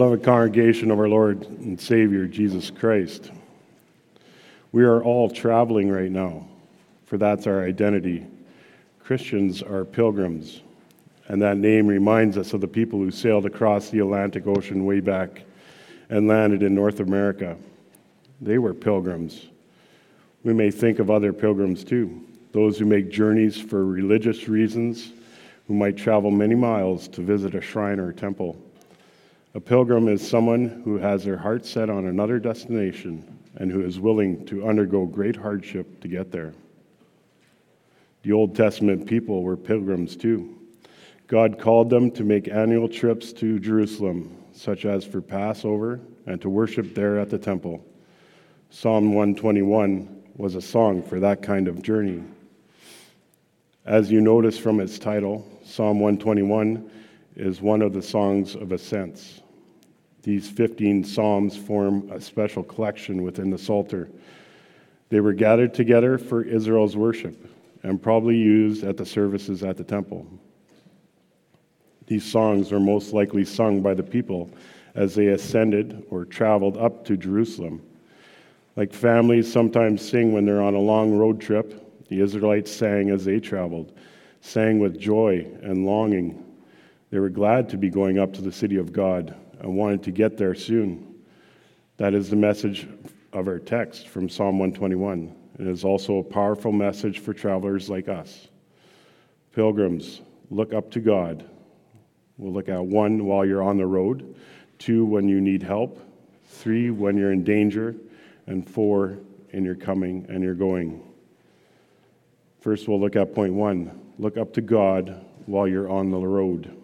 Beloved 0.00 0.24
congregation 0.24 0.90
of 0.90 0.98
our 0.98 1.10
Lord 1.10 1.46
and 1.46 1.78
Savior 1.78 2.24
Jesus 2.24 2.70
Christ, 2.70 3.30
we 4.72 4.82
are 4.82 5.04
all 5.04 5.28
traveling 5.28 5.90
right 5.90 6.10
now, 6.10 6.48
for 7.04 7.18
that's 7.18 7.46
our 7.46 7.62
identity. 7.62 8.26
Christians 8.98 9.62
are 9.62 9.84
pilgrims, 9.84 10.62
and 11.28 11.42
that 11.42 11.58
name 11.58 11.86
reminds 11.86 12.38
us 12.38 12.54
of 12.54 12.62
the 12.62 12.66
people 12.66 12.98
who 12.98 13.10
sailed 13.10 13.44
across 13.44 13.90
the 13.90 13.98
Atlantic 13.98 14.46
Ocean 14.46 14.86
way 14.86 15.00
back 15.00 15.42
and 16.08 16.26
landed 16.26 16.62
in 16.62 16.74
North 16.74 17.00
America. 17.00 17.58
They 18.40 18.56
were 18.56 18.72
pilgrims. 18.72 19.48
We 20.44 20.54
may 20.54 20.70
think 20.70 20.98
of 20.98 21.10
other 21.10 21.34
pilgrims 21.34 21.84
too, 21.84 22.24
those 22.52 22.78
who 22.78 22.86
make 22.86 23.10
journeys 23.10 23.60
for 23.60 23.84
religious 23.84 24.48
reasons, 24.48 25.12
who 25.68 25.74
might 25.74 25.98
travel 25.98 26.30
many 26.30 26.54
miles 26.54 27.06
to 27.08 27.20
visit 27.20 27.54
a 27.54 27.60
shrine 27.60 28.00
or 28.00 28.08
a 28.08 28.14
temple. 28.14 28.56
A 29.52 29.60
pilgrim 29.60 30.06
is 30.06 30.26
someone 30.26 30.82
who 30.84 30.96
has 30.98 31.24
their 31.24 31.36
heart 31.36 31.66
set 31.66 31.90
on 31.90 32.06
another 32.06 32.38
destination 32.38 33.38
and 33.56 33.70
who 33.70 33.82
is 33.82 33.98
willing 33.98 34.46
to 34.46 34.68
undergo 34.68 35.06
great 35.06 35.34
hardship 35.34 36.00
to 36.02 36.08
get 36.08 36.30
there. 36.30 36.54
The 38.22 38.30
Old 38.30 38.54
Testament 38.54 39.06
people 39.06 39.42
were 39.42 39.56
pilgrims 39.56 40.14
too. 40.14 40.56
God 41.26 41.58
called 41.58 41.90
them 41.90 42.12
to 42.12 42.22
make 42.22 42.48
annual 42.48 42.88
trips 42.88 43.32
to 43.34 43.58
Jerusalem, 43.58 44.36
such 44.52 44.84
as 44.84 45.04
for 45.04 45.20
Passover, 45.20 46.00
and 46.26 46.40
to 46.42 46.48
worship 46.48 46.94
there 46.94 47.18
at 47.18 47.30
the 47.30 47.38
temple. 47.38 47.84
Psalm 48.70 49.14
121 49.14 50.22
was 50.36 50.54
a 50.54 50.62
song 50.62 51.02
for 51.02 51.18
that 51.18 51.42
kind 51.42 51.66
of 51.66 51.82
journey. 51.82 52.22
As 53.84 54.12
you 54.12 54.20
notice 54.20 54.58
from 54.58 54.78
its 54.78 54.98
title, 54.98 55.44
Psalm 55.64 55.98
121 55.98 56.88
is 57.36 57.60
one 57.60 57.82
of 57.82 57.92
the 57.92 58.02
songs 58.02 58.54
of 58.54 58.72
ascents. 58.72 59.42
These 60.22 60.48
15 60.48 61.04
psalms 61.04 61.56
form 61.56 62.10
a 62.10 62.20
special 62.20 62.62
collection 62.62 63.22
within 63.22 63.50
the 63.50 63.58
Psalter. 63.58 64.10
They 65.08 65.20
were 65.20 65.32
gathered 65.32 65.72
together 65.72 66.18
for 66.18 66.42
Israel's 66.42 66.96
worship 66.96 67.48
and 67.82 68.02
probably 68.02 68.36
used 68.36 68.84
at 68.84 68.96
the 68.96 69.06
services 69.06 69.62
at 69.62 69.76
the 69.76 69.84
temple. 69.84 70.26
These 72.06 72.24
songs 72.24 72.72
are 72.72 72.80
most 72.80 73.12
likely 73.12 73.44
sung 73.44 73.80
by 73.80 73.94
the 73.94 74.02
people 74.02 74.50
as 74.94 75.14
they 75.14 75.28
ascended 75.28 76.04
or 76.10 76.24
traveled 76.24 76.76
up 76.76 77.04
to 77.06 77.16
Jerusalem. 77.16 77.80
Like 78.76 78.92
families 78.92 79.50
sometimes 79.50 80.06
sing 80.06 80.32
when 80.32 80.44
they're 80.44 80.62
on 80.62 80.74
a 80.74 80.80
long 80.80 81.16
road 81.16 81.40
trip, 81.40 82.08
the 82.08 82.20
Israelites 82.20 82.70
sang 82.70 83.10
as 83.10 83.24
they 83.24 83.40
traveled, 83.40 83.92
sang 84.40 84.80
with 84.80 84.98
joy 84.98 85.46
and 85.62 85.86
longing 85.86 86.44
they 87.10 87.18
were 87.18 87.28
glad 87.28 87.68
to 87.70 87.76
be 87.76 87.90
going 87.90 88.18
up 88.18 88.32
to 88.34 88.42
the 88.42 88.52
city 88.52 88.76
of 88.76 88.92
God 88.92 89.34
and 89.60 89.76
wanted 89.76 90.02
to 90.04 90.10
get 90.10 90.36
there 90.36 90.54
soon. 90.54 91.22
That 91.96 92.14
is 92.14 92.30
the 92.30 92.36
message 92.36 92.88
of 93.32 93.48
our 93.48 93.58
text 93.58 94.08
from 94.08 94.28
Psalm 94.28 94.58
121. 94.58 95.34
It 95.58 95.66
is 95.66 95.84
also 95.84 96.18
a 96.18 96.22
powerful 96.22 96.72
message 96.72 97.18
for 97.18 97.34
travelers 97.34 97.90
like 97.90 98.08
us. 98.08 98.48
Pilgrims, 99.54 100.22
look 100.50 100.72
up 100.72 100.90
to 100.92 101.00
God. 101.00 101.48
We'll 102.38 102.52
look 102.52 102.68
at 102.68 102.82
one 102.82 103.26
while 103.26 103.44
you're 103.44 103.62
on 103.62 103.76
the 103.76 103.86
road, 103.86 104.36
two 104.78 105.04
when 105.04 105.28
you 105.28 105.40
need 105.40 105.62
help, 105.62 106.00
three 106.46 106.90
when 106.90 107.18
you're 107.18 107.32
in 107.32 107.44
danger, 107.44 107.94
and 108.46 108.68
four 108.68 109.18
in 109.50 109.64
your 109.64 109.74
coming 109.74 110.24
and 110.28 110.42
your 110.42 110.54
going. 110.54 111.02
First, 112.60 112.88
we'll 112.88 113.00
look 113.00 113.16
at 113.16 113.34
point 113.34 113.52
one 113.52 113.98
look 114.18 114.36
up 114.36 114.52
to 114.52 114.60
God 114.60 115.24
while 115.46 115.66
you're 115.66 115.88
on 115.88 116.10
the 116.10 116.18
road. 116.18 116.79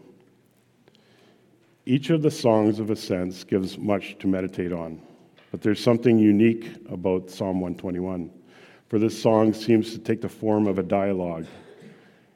Each 1.88 2.10
of 2.10 2.20
the 2.20 2.32
songs 2.32 2.80
of 2.80 2.90
ascents 2.90 3.44
gives 3.44 3.78
much 3.78 4.18
to 4.18 4.26
meditate 4.26 4.72
on, 4.72 5.00
but 5.52 5.60
there's 5.60 5.78
something 5.78 6.18
unique 6.18 6.68
about 6.90 7.30
Psalm 7.30 7.60
121. 7.60 8.28
For 8.88 8.98
this 8.98 9.16
song 9.16 9.54
seems 9.54 9.92
to 9.92 9.98
take 10.00 10.20
the 10.20 10.28
form 10.28 10.66
of 10.66 10.80
a 10.80 10.82
dialogue. 10.82 11.46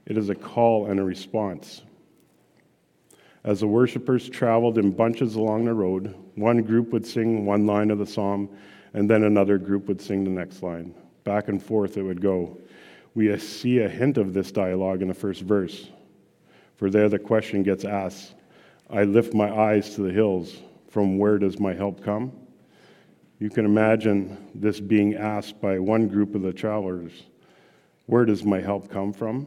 It 0.07 0.17
is 0.17 0.29
a 0.29 0.37
call 0.37 0.87
and 0.87 1.01
a 1.01 1.03
response. 1.03 1.83
As 3.43 3.59
the 3.59 3.67
worshippers 3.67 4.29
traveled 4.29 4.79
in 4.79 4.93
bunches 4.93 5.35
along 5.35 5.65
the 5.65 5.75
road, 5.75 6.15
one 6.37 6.63
group 6.63 6.93
would 6.93 7.05
sing 7.05 7.45
one 7.45 7.67
line 7.67 7.91
of 7.91 7.99
the 7.99 8.07
psalm, 8.07 8.49
and 8.95 9.11
then 9.11 9.25
another 9.25 9.59
group 9.59 9.89
would 9.89 10.01
sing 10.01 10.23
the 10.23 10.31
next 10.31 10.63
line. 10.63 10.95
Back 11.25 11.49
and 11.49 11.61
forth 11.61 11.97
it 11.97 12.03
would 12.03 12.21
go. 12.21 12.57
We 13.17 13.37
see 13.41 13.81
a 13.81 13.89
hint 13.89 14.17
of 14.17 14.33
this 14.33 14.53
dialogue 14.53 15.03
in 15.03 15.09
the 15.09 15.15
first 15.15 15.43
verse, 15.43 15.89
for 16.77 16.89
there 16.89 17.09
the 17.09 17.19
question 17.19 17.65
gets 17.65 17.85
asked 17.85 18.35
I 18.93 19.05
lift 19.05 19.35
my 19.35 19.49
eyes 19.49 19.95
to 19.95 20.03
the 20.03 20.13
hills. 20.13 20.57
From 20.89 21.17
where 21.17 21.39
does 21.39 21.61
my 21.61 21.73
help 21.73 22.03
come? 22.03 22.33
You 23.39 23.49
can 23.49 23.65
imagine 23.65 24.37
this 24.55 24.81
being 24.81 25.15
asked 25.15 25.61
by 25.61 25.79
one 25.79 26.09
group 26.09 26.35
of 26.35 26.43
the 26.43 26.53
travelers 26.53 27.25
Where 28.07 28.25
does 28.25 28.45
my 28.45 28.61
help 28.61 28.91
come 28.91 29.13
from? 29.13 29.47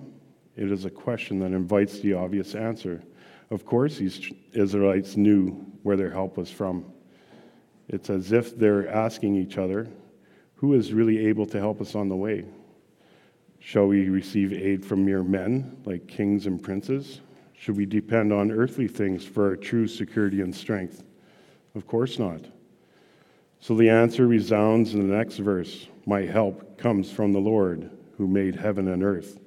It 0.55 0.71
is 0.71 0.85
a 0.85 0.89
question 0.89 1.39
that 1.39 1.51
invites 1.51 1.99
the 1.99 2.13
obvious 2.13 2.55
answer. 2.55 3.03
Of 3.49 3.65
course, 3.65 3.97
these 3.97 4.31
Israelites 4.53 5.17
knew 5.17 5.65
where 5.83 5.97
their 5.97 6.11
help 6.11 6.37
was 6.37 6.49
from. 6.49 6.85
It's 7.89 8.09
as 8.09 8.31
if 8.31 8.57
they're 8.57 8.87
asking 8.87 9.35
each 9.35 9.57
other, 9.57 9.89
Who 10.55 10.73
is 10.73 10.93
really 10.93 11.27
able 11.27 11.45
to 11.47 11.59
help 11.59 11.81
us 11.81 11.95
on 11.95 12.07
the 12.07 12.15
way? 12.15 12.45
Shall 13.59 13.87
we 13.87 14.07
receive 14.07 14.53
aid 14.53 14.85
from 14.85 15.03
mere 15.03 15.23
men, 15.23 15.81
like 15.83 16.07
kings 16.07 16.47
and 16.47 16.63
princes? 16.63 17.19
Should 17.63 17.77
we 17.77 17.85
depend 17.85 18.33
on 18.33 18.51
earthly 18.51 18.89
things 18.89 19.23
for 19.23 19.47
our 19.47 19.55
true 19.55 19.87
security 19.87 20.41
and 20.41 20.53
strength? 20.53 21.05
Of 21.75 21.87
course 21.87 22.19
not. 22.19 22.41
So 23.61 23.73
the 23.73 23.89
answer 23.89 24.27
resounds 24.27 24.93
in 24.93 25.07
the 25.07 25.15
next 25.15 25.37
verse 25.37 25.87
My 26.05 26.23
help 26.23 26.77
comes 26.77 27.09
from 27.09 27.31
the 27.31 27.39
Lord 27.39 27.89
who 28.17 28.27
made 28.27 28.57
heaven 28.57 28.89
and 28.89 29.01
earth. 29.01 29.39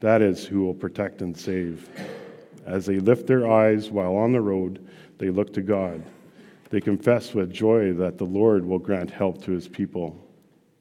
That 0.00 0.22
is 0.22 0.44
who 0.44 0.64
will 0.64 0.74
protect 0.74 1.22
and 1.22 1.38
save. 1.38 1.88
As 2.66 2.84
they 2.84 2.98
lift 2.98 3.28
their 3.28 3.48
eyes 3.48 3.92
while 3.92 4.16
on 4.16 4.32
the 4.32 4.40
road, 4.40 4.84
they 5.18 5.30
look 5.30 5.52
to 5.52 5.62
God. 5.62 6.02
They 6.70 6.80
confess 6.80 7.32
with 7.32 7.52
joy 7.52 7.92
that 7.92 8.18
the 8.18 8.24
Lord 8.24 8.66
will 8.66 8.80
grant 8.80 9.12
help 9.12 9.40
to 9.44 9.52
his 9.52 9.68
people. 9.68 10.20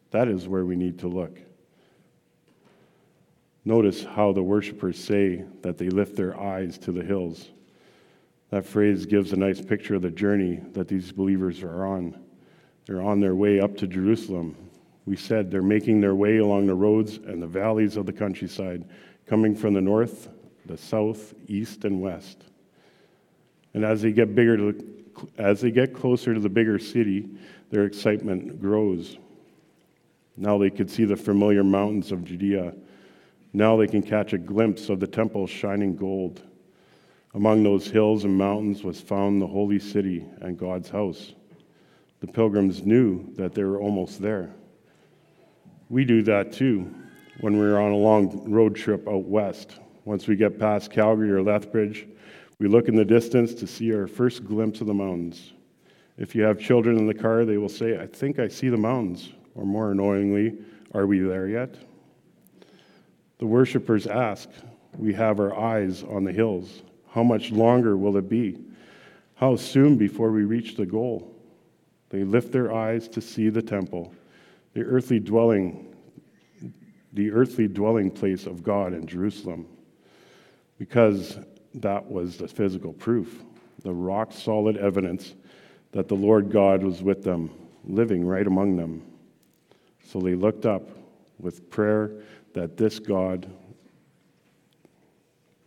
That 0.09 0.27
is 0.27 0.47
where 0.47 0.65
we 0.65 0.75
need 0.75 0.97
to 0.97 1.07
look. 1.07 1.39
Notice 3.69 4.03
how 4.03 4.31
the 4.31 4.41
worshippers 4.41 4.97
say 4.97 5.43
that 5.61 5.77
they 5.77 5.89
lift 5.89 6.15
their 6.15 6.35
eyes 6.39 6.79
to 6.79 6.91
the 6.91 7.03
hills. 7.03 7.49
That 8.49 8.65
phrase 8.65 9.05
gives 9.05 9.31
a 9.31 9.35
nice 9.35 9.61
picture 9.61 9.93
of 9.93 10.01
the 10.01 10.09
journey 10.09 10.59
that 10.73 10.87
these 10.87 11.11
believers 11.11 11.61
are 11.61 11.85
on. 11.85 12.19
They're 12.87 13.03
on 13.03 13.19
their 13.19 13.35
way 13.35 13.59
up 13.59 13.77
to 13.77 13.85
Jerusalem. 13.85 14.55
We 15.05 15.15
said 15.15 15.51
they're 15.51 15.61
making 15.61 16.01
their 16.01 16.15
way 16.15 16.37
along 16.37 16.65
the 16.65 16.73
roads 16.73 17.17
and 17.17 17.39
the 17.39 17.45
valleys 17.45 17.95
of 17.95 18.07
the 18.07 18.11
countryside, 18.11 18.89
coming 19.27 19.55
from 19.55 19.75
the 19.75 19.81
north, 19.81 20.29
the 20.65 20.75
south, 20.75 21.35
east, 21.45 21.85
and 21.85 22.01
west. 22.01 22.45
And 23.75 23.85
as 23.85 24.01
they 24.01 24.13
get 24.13 24.33
bigger, 24.33 24.73
as 25.37 25.61
they 25.61 25.69
get 25.69 25.93
closer 25.93 26.33
to 26.33 26.39
the 26.39 26.49
bigger 26.49 26.79
city, 26.79 27.29
their 27.69 27.85
excitement 27.85 28.59
grows. 28.59 29.19
Now 30.37 30.57
they 30.57 30.71
could 30.71 30.89
see 30.89 31.05
the 31.05 31.15
familiar 31.15 31.63
mountains 31.63 32.11
of 32.11 32.25
Judea 32.25 32.73
now 33.53 33.75
they 33.77 33.87
can 33.87 34.01
catch 34.01 34.33
a 34.33 34.37
glimpse 34.37 34.89
of 34.89 34.99
the 34.99 35.07
temple's 35.07 35.49
shining 35.49 35.95
gold. 35.95 36.41
Among 37.33 37.63
those 37.63 37.87
hills 37.87 38.23
and 38.23 38.37
mountains 38.37 38.83
was 38.83 38.99
found 38.99 39.41
the 39.41 39.47
holy 39.47 39.79
city 39.79 40.25
and 40.41 40.57
God's 40.57 40.89
house. 40.89 41.33
The 42.19 42.27
pilgrims 42.27 42.83
knew 42.83 43.33
that 43.35 43.53
they 43.53 43.63
were 43.63 43.79
almost 43.79 44.21
there. 44.21 44.51
We 45.89 46.05
do 46.05 46.21
that 46.23 46.51
too 46.51 46.93
when 47.39 47.57
we're 47.57 47.79
on 47.79 47.91
a 47.91 47.97
long 47.97 48.51
road 48.51 48.75
trip 48.75 49.07
out 49.07 49.23
west. 49.23 49.79
Once 50.05 50.27
we 50.27 50.35
get 50.35 50.59
past 50.59 50.91
Calgary 50.91 51.31
or 51.31 51.41
Lethbridge, 51.41 52.07
we 52.59 52.67
look 52.67 52.87
in 52.87 52.95
the 52.95 53.05
distance 53.05 53.53
to 53.53 53.67
see 53.67 53.93
our 53.93 54.07
first 54.07 54.45
glimpse 54.45 54.81
of 54.81 54.87
the 54.87 54.93
mountains. 54.93 55.53
If 56.17 56.35
you 56.35 56.43
have 56.43 56.59
children 56.59 56.97
in 56.97 57.07
the 57.07 57.13
car, 57.13 57.45
they 57.45 57.57
will 57.57 57.69
say, 57.69 57.97
I 57.97 58.05
think 58.05 58.39
I 58.39 58.49
see 58.49 58.67
the 58.67 58.77
mountains. 58.77 59.31
Or 59.55 59.65
more 59.65 59.91
annoyingly, 59.91 60.57
are 60.93 61.07
we 61.07 61.19
there 61.19 61.47
yet? 61.47 61.75
The 63.39 63.47
worshippers 63.47 64.05
ask, 64.05 64.49
We 64.97 65.13
have 65.13 65.39
our 65.39 65.57
eyes 65.57 66.03
on 66.03 66.25
the 66.25 66.31
hills. 66.31 66.83
How 67.11 67.23
much 67.23 67.51
longer 67.51 67.97
will 67.97 68.17
it 68.17 68.29
be? 68.29 68.57
How 69.35 69.55
soon 69.55 69.95
before 69.97 70.31
we 70.31 70.43
reach 70.43 70.75
the 70.75 70.85
goal? 70.85 71.33
They 72.09 72.23
lift 72.23 72.51
their 72.51 72.73
eyes 72.73 73.07
to 73.09 73.21
see 73.21 73.49
the 73.49 73.61
temple, 73.61 74.13
the 74.73 74.83
earthly 74.83 75.19
dwelling, 75.19 75.95
the 77.13 77.31
earthly 77.31 77.67
dwelling 77.67 78.11
place 78.11 78.45
of 78.45 78.61
God 78.61 78.93
in 78.93 79.07
Jerusalem, 79.07 79.67
because 80.77 81.39
that 81.75 82.05
was 82.05 82.37
the 82.37 82.47
physical 82.47 82.93
proof, 82.93 83.43
the 83.83 83.93
rock 83.93 84.33
solid 84.33 84.75
evidence 84.75 85.35
that 85.91 86.07
the 86.07 86.15
Lord 86.15 86.51
God 86.51 86.83
was 86.83 87.01
with 87.01 87.23
them, 87.23 87.49
living 87.85 88.25
right 88.25 88.45
among 88.45 88.75
them. 88.75 89.01
So 90.03 90.19
they 90.19 90.35
looked 90.35 90.65
up 90.65 90.89
with 91.39 91.69
prayer 91.69 92.11
that 92.53 92.77
this 92.77 92.99
God, 92.99 93.47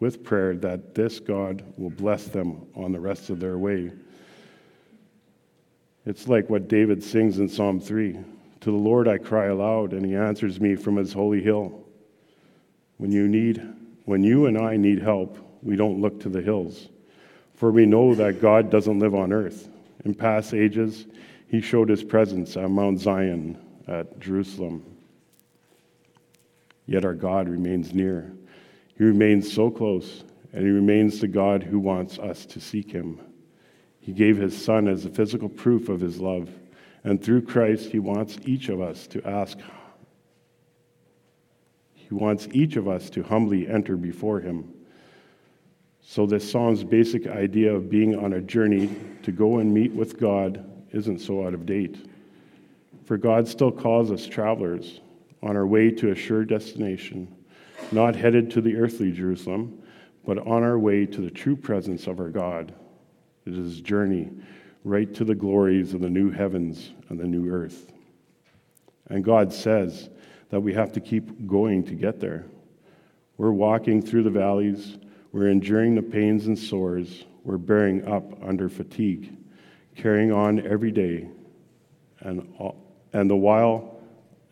with 0.01 0.23
prayer, 0.23 0.55
that 0.57 0.95
this 0.95 1.21
God 1.21 1.63
will 1.77 1.91
bless 1.91 2.25
them 2.25 2.67
on 2.75 2.93
the 2.93 3.01
rest 3.01 3.31
of 3.31 3.41
their 3.41 3.59
way. 3.59 3.93
It's 6.05 6.29
like 6.29 6.51
what 6.51 6.69
David 6.69 7.03
sings 7.03 7.39
in 7.39 7.49
Psalm 7.49 7.81
3 7.81 8.19
To 8.61 8.71
the 8.71 8.77
Lord 8.77 9.09
I 9.09 9.19
cry 9.19 9.47
aloud, 9.47 9.93
and 9.93 10.05
he 10.05 10.17
answers 10.17 10.61
me 10.61 10.75
from 10.75 10.97
his 10.97 11.13
holy 11.13 11.43
hill. 11.43 11.81
When 12.99 13.13
you, 13.13 13.27
need, 13.29 13.63
when 14.05 14.23
you 14.23 14.47
and 14.47 14.59
I 14.59 14.77
need 14.77 15.01
help, 15.01 15.39
we 15.63 15.77
don't 15.77 16.01
look 16.01 16.21
to 16.21 16.29
the 16.29 16.43
hills, 16.43 16.89
for 17.55 17.71
we 17.71 17.87
know 17.87 18.15
that 18.15 18.41
God 18.41 18.71
doesn't 18.71 18.99
live 18.99 19.15
on 19.15 19.33
earth. 19.33 19.69
In 20.05 20.15
past 20.15 20.53
ages, 20.53 21.07
he 21.49 21.61
showed 21.61 21.89
his 21.89 22.03
presence 22.03 22.57
at 22.57 22.71
Mount 22.71 23.01
Zion, 23.01 23.59
at 23.87 24.19
Jerusalem. 24.19 24.85
Yet 26.87 27.05
our 27.05 27.15
God 27.15 27.49
remains 27.49 27.95
near. 27.95 28.33
He 28.97 29.05
remains 29.05 29.53
so 29.53 29.71
close, 29.71 30.25
and 30.53 30.65
he 30.65 30.71
remains 30.71 31.21
the 31.21 31.29
God 31.29 31.63
who 31.63 31.79
wants 31.79 32.19
us 32.19 32.45
to 32.47 32.61
seek 32.61 32.91
him. 32.91 33.21
He 34.01 34.13
gave 34.13 34.37
his 34.37 34.57
Son 34.57 34.89
as 34.89 35.05
a 35.05 35.11
physical 35.11 35.49
proof 35.49 35.89
of 35.89 36.01
his 36.01 36.21
love, 36.21 36.51
and 37.05 37.23
through 37.23 37.43
Christ, 37.43 37.91
he 37.91 37.99
wants 37.99 38.39
each 38.45 38.69
of 38.69 38.81
us 38.81 39.07
to 39.09 39.25
ask. 39.27 39.59
He 41.95 42.15
wants 42.15 42.49
each 42.53 42.77
of 42.77 42.89
us 42.89 43.11
to 43.11 43.23
humbly 43.23 43.69
enter 43.69 43.97
before 43.97 44.41
him. 44.41 44.73
So, 46.01 46.27
this 46.27 46.51
psalm's 46.51 46.83
basic 46.83 47.29
idea 47.29 47.73
of 47.73 47.89
being 47.89 48.19
on 48.19 48.33
a 48.33 48.41
journey 48.41 48.91
to 49.23 49.31
go 49.31 49.59
and 49.59 49.73
meet 49.73 49.93
with 49.93 50.19
God 50.19 50.65
isn't 50.91 51.21
so 51.21 51.47
out 51.47 51.55
of 51.55 51.65
date. 51.65 51.97
For 53.05 53.17
God 53.17 53.47
still 53.47 53.71
calls 53.71 54.11
us 54.11 54.27
travelers 54.27 55.01
on 55.43 55.57
our 55.57 55.67
way 55.67 55.91
to 55.91 56.11
a 56.11 56.15
sure 56.15 56.45
destination, 56.45 57.35
not 57.91 58.15
headed 58.15 58.51
to 58.53 58.61
the 58.61 58.77
earthly 58.77 59.13
Jerusalem, 59.13 59.83
but 60.25 60.39
on 60.39 60.63
our 60.63 60.79
way 60.79 61.05
to 61.07 61.21
the 61.21 61.31
true 61.31 61.57
presence 61.57 62.07
of 62.07 62.21
our 62.21 62.29
God. 62.29 62.75
It 63.45 63.55
is 63.55 63.79
a 63.79 63.83
journey 63.83 64.31
right 64.85 65.13
to 65.15 65.25
the 65.25 65.35
glories 65.35 65.95
of 65.95 66.01
the 66.01 66.11
new 66.11 66.31
heavens 66.31 66.93
and 67.09 67.19
the 67.19 67.27
new 67.27 67.51
earth. 67.51 67.93
And 69.09 69.25
God 69.25 69.53
says 69.53 70.11
that 70.51 70.61
we 70.61 70.73
have 70.75 70.93
to 70.93 71.01
keep 71.01 71.47
going 71.47 71.85
to 71.85 71.95
get 71.95 72.21
there. 72.21 72.47
We're 73.37 73.53
walking 73.53 74.03
through 74.03 74.23
the 74.23 74.31
valleys, 74.31 74.99
we're 75.33 75.49
enduring 75.49 75.95
the 75.95 76.03
pains 76.03 76.47
and 76.47 76.59
sores, 76.59 77.25
we're 77.43 77.59
bearing 77.59 78.07
up 78.07 78.25
under 78.45 78.69
fatigue, 78.69 79.37
carrying 79.97 80.31
on 80.31 80.65
every 80.65 80.93
day, 80.93 81.29
and, 82.21 82.55
all, 82.59 82.77
and 83.13 83.29
the 83.29 83.37
while, 83.37 83.92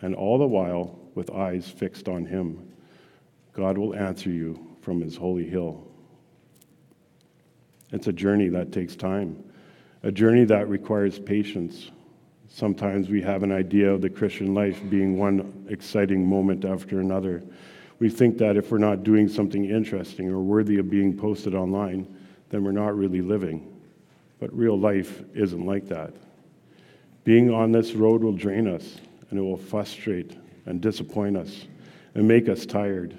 and 0.00 0.14
all 0.14 0.38
the 0.38 0.47
while 0.47 0.99
with 1.14 1.31
eyes 1.31 1.69
fixed 1.69 2.08
on 2.08 2.25
Him. 2.25 2.67
God 3.52 3.76
will 3.76 3.94
answer 3.94 4.31
you 4.31 4.58
from 4.81 5.00
His 5.00 5.17
holy 5.17 5.49
hill. 5.49 5.87
It's 7.93 8.06
a 8.06 8.12
journey 8.12 8.49
that 8.49 8.73
takes 8.73 8.94
time, 8.94 9.43
a 10.02 10.12
journey 10.12 10.44
that 10.44 10.69
requires 10.69 11.19
patience. 11.19 11.91
Sometimes 12.49 13.08
we 13.08 13.20
have 13.23 13.43
an 13.43 13.52
idea 13.52 13.93
of 13.93 14.00
the 14.00 14.11
Christian 14.11 14.55
life 14.55 14.81
being 14.88 15.19
one 15.19 15.67
exciting 15.69 16.26
moment 16.26 16.64
after 16.64 17.00
another. 17.00 17.43
We 17.99 18.08
think 18.08 18.38
that 18.38 18.56
if 18.56 18.70
we're 18.70 18.79
not 18.79 19.05
doing 19.05 19.29
something 19.29 19.67
interesting 19.67 20.29
or 20.29 20.41
worthy 20.41 20.79
of 20.79 20.88
being 20.88 21.17
posted 21.17 21.55
online, 21.55 22.06
then 22.49 22.64
we're 22.64 22.73
not 22.73 22.97
really 22.97 23.20
living. 23.20 23.67
But 24.38 24.56
real 24.56 24.79
life 24.79 25.23
isn't 25.35 25.67
like 25.67 25.87
that. 25.88 26.14
Being 27.25 27.52
on 27.52 27.73
this 27.73 27.93
road 27.93 28.23
will 28.23 28.32
drain 28.32 28.67
us, 28.67 28.97
and 29.31 29.38
it 29.38 29.43
will 29.43 29.56
frustrate 29.56 30.37
and 30.67 30.81
disappoint 30.81 31.37
us 31.37 31.67
and 32.15 32.27
make 32.27 32.49
us 32.49 32.67
tired. 32.67 33.17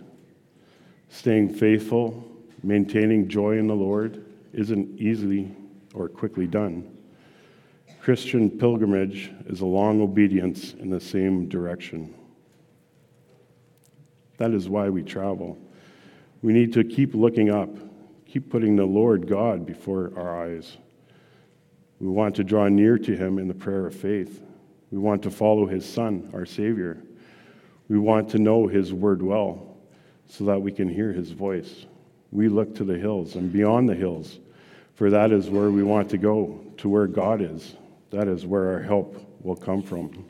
Staying 1.10 1.54
faithful, 1.54 2.24
maintaining 2.64 3.28
joy 3.28 3.58
in 3.58 3.68
the 3.68 3.76
Lord, 3.76 4.26
isn't 4.54 5.00
easily 5.00 5.56
or 5.94 6.08
quickly 6.08 6.48
done. 6.48 6.98
Christian 8.02 8.50
pilgrimage 8.50 9.32
is 9.46 9.62
a 9.62 9.66
long 9.66 10.02
obedience 10.02 10.74
in 10.74 10.90
the 10.90 11.00
same 11.00 11.48
direction. 11.48 12.14
That 14.38 14.52
is 14.52 14.68
why 14.68 14.90
we 14.90 15.04
travel. 15.04 15.58
We 16.42 16.52
need 16.52 16.74
to 16.74 16.84
keep 16.84 17.14
looking 17.14 17.52
up, 17.52 17.70
keep 18.26 18.50
putting 18.50 18.76
the 18.76 18.86
Lord 18.86 19.28
God 19.28 19.66
before 19.66 20.12
our 20.18 20.46
eyes. 20.46 20.78
We 22.00 22.08
want 22.08 22.36
to 22.38 22.44
draw 22.44 22.68
near 22.68 22.98
to 22.98 23.16
Him 23.16 23.38
in 23.38 23.48
the 23.48 23.54
prayer 23.54 23.86
of 23.86 23.94
faith. 23.94 24.42
We 24.92 24.98
want 24.98 25.24
to 25.24 25.32
follow 25.32 25.66
His 25.66 25.86
Son, 25.86 26.30
our 26.34 26.46
Savior. 26.46 27.02
We 27.88 27.98
want 27.98 28.30
to 28.32 28.40
know 28.40 28.68
His 28.68 28.94
Word 28.94 29.22
well 29.22 29.78
so 30.28 30.44
that 30.46 30.62
we 30.62 30.72
can 30.72 30.90
hear 30.90 31.12
His 31.14 31.32
voice 31.32 31.86
we 32.32 32.48
look 32.48 32.74
to 32.76 32.84
the 32.84 32.98
hills 32.98 33.36
and 33.36 33.52
beyond 33.52 33.90
the 33.90 33.96
hills, 33.96 34.40
for 34.96 35.10
that 35.10 35.32
is 35.32 35.50
where 35.50 35.70
we 35.70 35.84
want 35.84 36.10
to 36.10 36.18
go, 36.18 36.64
to 36.78 36.90
where 36.90 37.08
God 37.08 37.42
is. 37.42 37.76
That 38.10 38.28
is 38.28 38.46
where 38.46 38.74
our 38.74 38.82
help 38.82 39.22
will 39.42 39.56
come 39.56 39.82
from. 39.82 40.26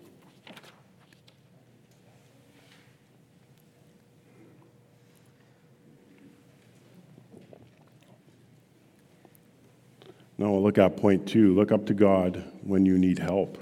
Now 10.38 10.52
we'll 10.52 10.63
look 10.63 10.80
at 10.80 10.98
point 10.98 11.28
two 11.28 11.54
look 11.54 11.72
up 11.72 11.86
to 11.86 11.94
God 11.94 12.44
when 12.63 12.84
you 12.84 12.98
need 12.98 13.19
help. 13.19 13.60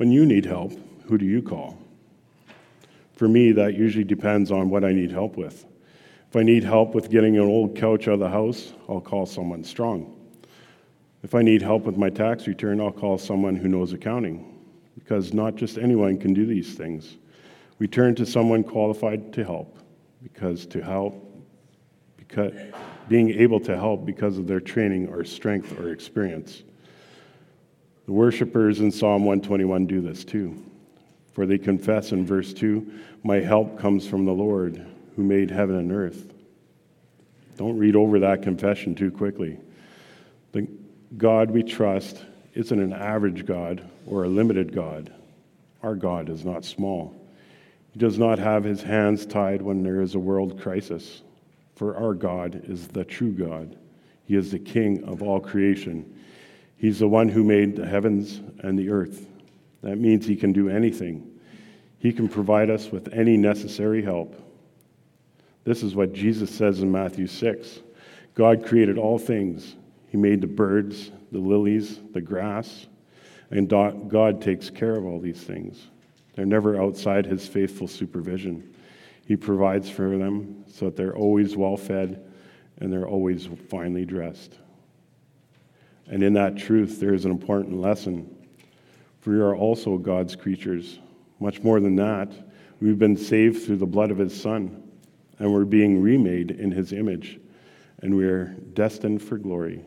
When 0.00 0.10
you 0.10 0.24
need 0.24 0.46
help, 0.46 0.72
who 1.08 1.18
do 1.18 1.26
you 1.26 1.42
call? 1.42 1.76
For 3.12 3.28
me, 3.28 3.52
that 3.52 3.74
usually 3.74 4.02
depends 4.02 4.50
on 4.50 4.70
what 4.70 4.82
I 4.82 4.92
need 4.92 5.10
help 5.10 5.36
with. 5.36 5.66
If 6.26 6.36
I 6.36 6.42
need 6.42 6.64
help 6.64 6.94
with 6.94 7.10
getting 7.10 7.36
an 7.36 7.42
old 7.42 7.76
couch 7.76 8.08
out 8.08 8.14
of 8.14 8.20
the 8.20 8.30
house, 8.30 8.72
I'll 8.88 9.02
call 9.02 9.26
someone 9.26 9.62
strong. 9.62 10.18
If 11.22 11.34
I 11.34 11.42
need 11.42 11.60
help 11.60 11.84
with 11.84 11.98
my 11.98 12.08
tax 12.08 12.46
return, 12.46 12.80
I'll 12.80 12.90
call 12.90 13.18
someone 13.18 13.56
who 13.56 13.68
knows 13.68 13.92
accounting, 13.92 14.58
because 14.94 15.34
not 15.34 15.56
just 15.56 15.76
anyone 15.76 16.16
can 16.16 16.32
do 16.32 16.46
these 16.46 16.72
things. 16.72 17.18
We 17.78 17.86
turn 17.86 18.14
to 18.14 18.24
someone 18.24 18.64
qualified 18.64 19.34
to 19.34 19.44
help, 19.44 19.76
because 20.22 20.64
to 20.68 20.82
help, 20.82 21.44
because 22.16 22.54
being 23.10 23.28
able 23.32 23.60
to 23.60 23.76
help 23.76 24.06
because 24.06 24.38
of 24.38 24.46
their 24.46 24.60
training 24.60 25.10
or 25.10 25.24
strength 25.24 25.78
or 25.78 25.92
experience. 25.92 26.62
The 28.06 28.12
worshipers 28.12 28.80
in 28.80 28.90
Psalm 28.90 29.24
121 29.24 29.86
do 29.86 30.00
this 30.00 30.24
too, 30.24 30.62
for 31.32 31.46
they 31.46 31.58
confess 31.58 32.12
in 32.12 32.26
verse 32.26 32.52
2 32.52 32.90
My 33.22 33.36
help 33.36 33.78
comes 33.78 34.06
from 34.06 34.24
the 34.24 34.32
Lord 34.32 34.84
who 35.16 35.22
made 35.22 35.50
heaven 35.50 35.76
and 35.76 35.92
earth. 35.92 36.32
Don't 37.56 37.76
read 37.76 37.94
over 37.94 38.18
that 38.20 38.42
confession 38.42 38.94
too 38.94 39.10
quickly. 39.10 39.58
The 40.52 40.66
God 41.16 41.50
we 41.50 41.62
trust 41.62 42.24
isn't 42.54 42.80
an 42.80 42.92
average 42.92 43.46
God 43.46 43.88
or 44.06 44.24
a 44.24 44.28
limited 44.28 44.72
God. 44.72 45.12
Our 45.82 45.94
God 45.94 46.28
is 46.28 46.44
not 46.44 46.64
small. 46.64 47.14
He 47.92 47.98
does 47.98 48.18
not 48.18 48.38
have 48.38 48.64
his 48.64 48.82
hands 48.82 49.26
tied 49.26 49.62
when 49.62 49.82
there 49.82 50.00
is 50.00 50.14
a 50.14 50.18
world 50.18 50.60
crisis, 50.60 51.22
for 51.74 51.96
our 51.96 52.14
God 52.14 52.62
is 52.64 52.88
the 52.88 53.04
true 53.04 53.32
God. 53.32 53.76
He 54.24 54.36
is 54.36 54.50
the 54.50 54.58
King 54.58 55.04
of 55.04 55.22
all 55.22 55.40
creation. 55.40 56.18
He's 56.80 57.00
the 57.00 57.08
one 57.08 57.28
who 57.28 57.44
made 57.44 57.76
the 57.76 57.86
heavens 57.86 58.40
and 58.60 58.78
the 58.78 58.88
earth. 58.88 59.26
That 59.82 59.98
means 59.98 60.24
he 60.24 60.34
can 60.34 60.54
do 60.54 60.70
anything. 60.70 61.38
He 61.98 62.10
can 62.10 62.26
provide 62.26 62.70
us 62.70 62.90
with 62.90 63.12
any 63.12 63.36
necessary 63.36 64.02
help. 64.02 64.34
This 65.64 65.82
is 65.82 65.94
what 65.94 66.14
Jesus 66.14 66.50
says 66.50 66.80
in 66.80 66.90
Matthew 66.90 67.26
6 67.26 67.80
God 68.34 68.64
created 68.64 68.96
all 68.96 69.18
things, 69.18 69.76
He 70.08 70.16
made 70.16 70.40
the 70.40 70.46
birds, 70.46 71.10
the 71.30 71.38
lilies, 71.38 72.00
the 72.12 72.22
grass, 72.22 72.86
and 73.50 73.68
God 73.68 74.40
takes 74.40 74.70
care 74.70 74.96
of 74.96 75.04
all 75.04 75.20
these 75.20 75.42
things. 75.42 75.88
They're 76.34 76.46
never 76.46 76.80
outside 76.80 77.26
His 77.26 77.46
faithful 77.46 77.88
supervision. 77.88 78.74
He 79.26 79.36
provides 79.36 79.90
for 79.90 80.16
them 80.16 80.64
so 80.66 80.86
that 80.86 80.96
they're 80.96 81.14
always 81.14 81.58
well 81.58 81.76
fed 81.76 82.24
and 82.78 82.90
they're 82.90 83.06
always 83.06 83.50
finely 83.68 84.06
dressed. 84.06 84.54
And 86.10 86.22
in 86.22 86.34
that 86.34 86.58
truth, 86.58 87.00
there 87.00 87.14
is 87.14 87.24
an 87.24 87.30
important 87.30 87.80
lesson. 87.80 88.36
For 89.20 89.30
we 89.30 89.40
are 89.40 89.56
also 89.56 89.96
God's 89.96 90.36
creatures. 90.36 90.98
Much 91.38 91.62
more 91.62 91.80
than 91.80 91.96
that, 91.96 92.30
we've 92.82 92.98
been 92.98 93.16
saved 93.16 93.64
through 93.64 93.78
the 93.78 93.86
blood 93.86 94.10
of 94.10 94.18
His 94.18 94.38
Son 94.38 94.90
and 95.40 95.52
we're 95.52 95.64
being 95.64 96.00
remade 96.00 96.52
in 96.52 96.70
his 96.70 96.92
image, 96.92 97.40
and 98.02 98.14
we 98.14 98.26
are 98.26 98.54
destined 98.74 99.20
for 99.22 99.38
glory. 99.38 99.82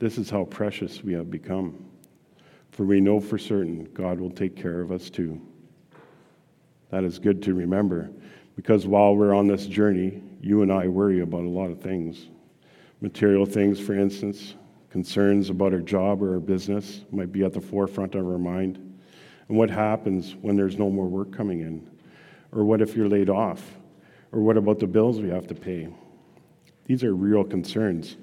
This 0.00 0.18
is 0.18 0.28
how 0.28 0.44
precious 0.44 1.02
we 1.02 1.12
have 1.14 1.30
become. 1.30 1.84
For 2.72 2.84
we 2.84 3.00
know 3.00 3.20
for 3.20 3.38
certain 3.38 3.84
God 3.94 4.18
will 4.18 4.30
take 4.30 4.56
care 4.56 4.80
of 4.80 4.90
us 4.90 5.10
too. 5.10 5.40
That 6.90 7.04
is 7.04 7.18
good 7.18 7.40
to 7.44 7.54
remember 7.54 8.10
because 8.56 8.86
while 8.86 9.14
we're 9.14 9.34
on 9.34 9.46
this 9.46 9.66
journey, 9.66 10.20
you 10.40 10.62
and 10.62 10.72
I 10.72 10.88
worry 10.88 11.20
about 11.20 11.42
a 11.42 11.48
lot 11.48 11.70
of 11.70 11.80
things. 11.80 12.26
Material 13.00 13.46
things, 13.46 13.78
for 13.78 13.94
instance, 13.94 14.56
concerns 14.92 15.48
about 15.48 15.72
our 15.72 15.80
job 15.80 16.22
or 16.22 16.34
our 16.34 16.40
business 16.40 17.00
might 17.10 17.32
be 17.32 17.42
at 17.44 17.54
the 17.54 17.60
forefront 17.60 18.14
of 18.14 18.26
our 18.26 18.36
mind. 18.36 18.76
And 19.48 19.56
what 19.56 19.70
happens 19.70 20.36
when 20.42 20.54
there's 20.54 20.76
no 20.78 20.90
more 20.90 21.06
work 21.06 21.32
coming 21.32 21.60
in? 21.60 21.90
Or 22.52 22.62
what 22.66 22.82
if 22.82 22.94
you're 22.94 23.08
laid 23.08 23.30
off? 23.30 23.78
Or 24.32 24.42
what 24.42 24.58
about 24.58 24.78
the 24.78 24.86
bills 24.86 25.18
we 25.18 25.30
have 25.30 25.46
to 25.46 25.54
pay? 25.54 25.88
These 26.84 27.04
are 27.04 27.14
real 27.14 27.42
concerns. 27.42 28.18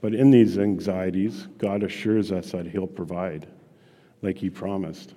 But 0.00 0.14
in 0.14 0.30
these 0.30 0.58
anxieties, 0.58 1.48
God 1.58 1.82
assures 1.82 2.30
us 2.30 2.52
that 2.52 2.68
He'll 2.68 2.86
provide, 2.86 3.48
like 4.22 4.38
He 4.38 4.48
promised. 4.48 5.14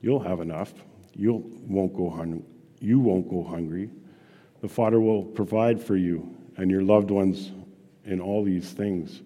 You'll 0.00 0.20
have 0.20 0.40
enough. 0.40 0.72
You 1.12 1.42
won't 1.66 1.92
go 1.92 2.08
hungry. 2.08 2.44
You 2.78 3.00
won't 3.00 3.28
go 3.28 3.42
hungry. 3.42 3.90
The 4.60 4.68
Father 4.68 5.00
will 5.00 5.24
provide 5.24 5.82
for 5.82 5.96
you 5.96 6.36
and 6.56 6.70
your 6.70 6.82
loved 6.82 7.10
ones 7.10 7.50
in 8.04 8.20
all 8.20 8.44
these 8.44 8.70
things. 8.70 9.22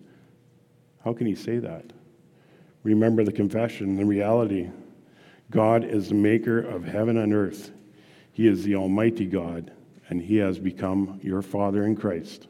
How 1.05 1.13
can 1.13 1.27
He 1.27 1.35
say 1.35 1.59
that? 1.59 1.93
Remember 2.83 3.25
the 3.25 3.33
confession, 3.33 3.97
the 3.97 4.05
reality. 4.05 4.71
God 5.51 5.85
is 5.85 6.09
the 6.09 6.15
maker 6.15 6.59
of 6.59 6.85
heaven 6.85 7.17
and 7.19 7.35
earth. 7.35 7.71
He 8.33 8.47
is 8.47 8.63
the 8.63 8.77
Almighty 8.77 9.27
God, 9.27 9.73
and 10.09 10.21
He 10.21 10.37
has 10.37 10.59
become 10.59 11.21
your 11.23 11.43
Father 11.43 11.85
in 11.85 11.97
Christ. 11.97 12.47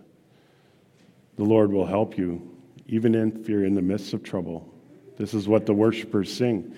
The 1.36 1.44
Lord 1.44 1.72
will 1.72 1.86
help 1.86 2.18
you, 2.18 2.56
even 2.86 3.14
if 3.14 3.48
you're 3.48 3.64
in 3.64 3.74
the 3.74 3.82
midst 3.82 4.12
of 4.12 4.22
trouble. 4.22 4.72
This 5.16 5.34
is 5.34 5.48
what 5.48 5.66
the 5.66 5.74
worshipers 5.74 6.32
sing. 6.32 6.74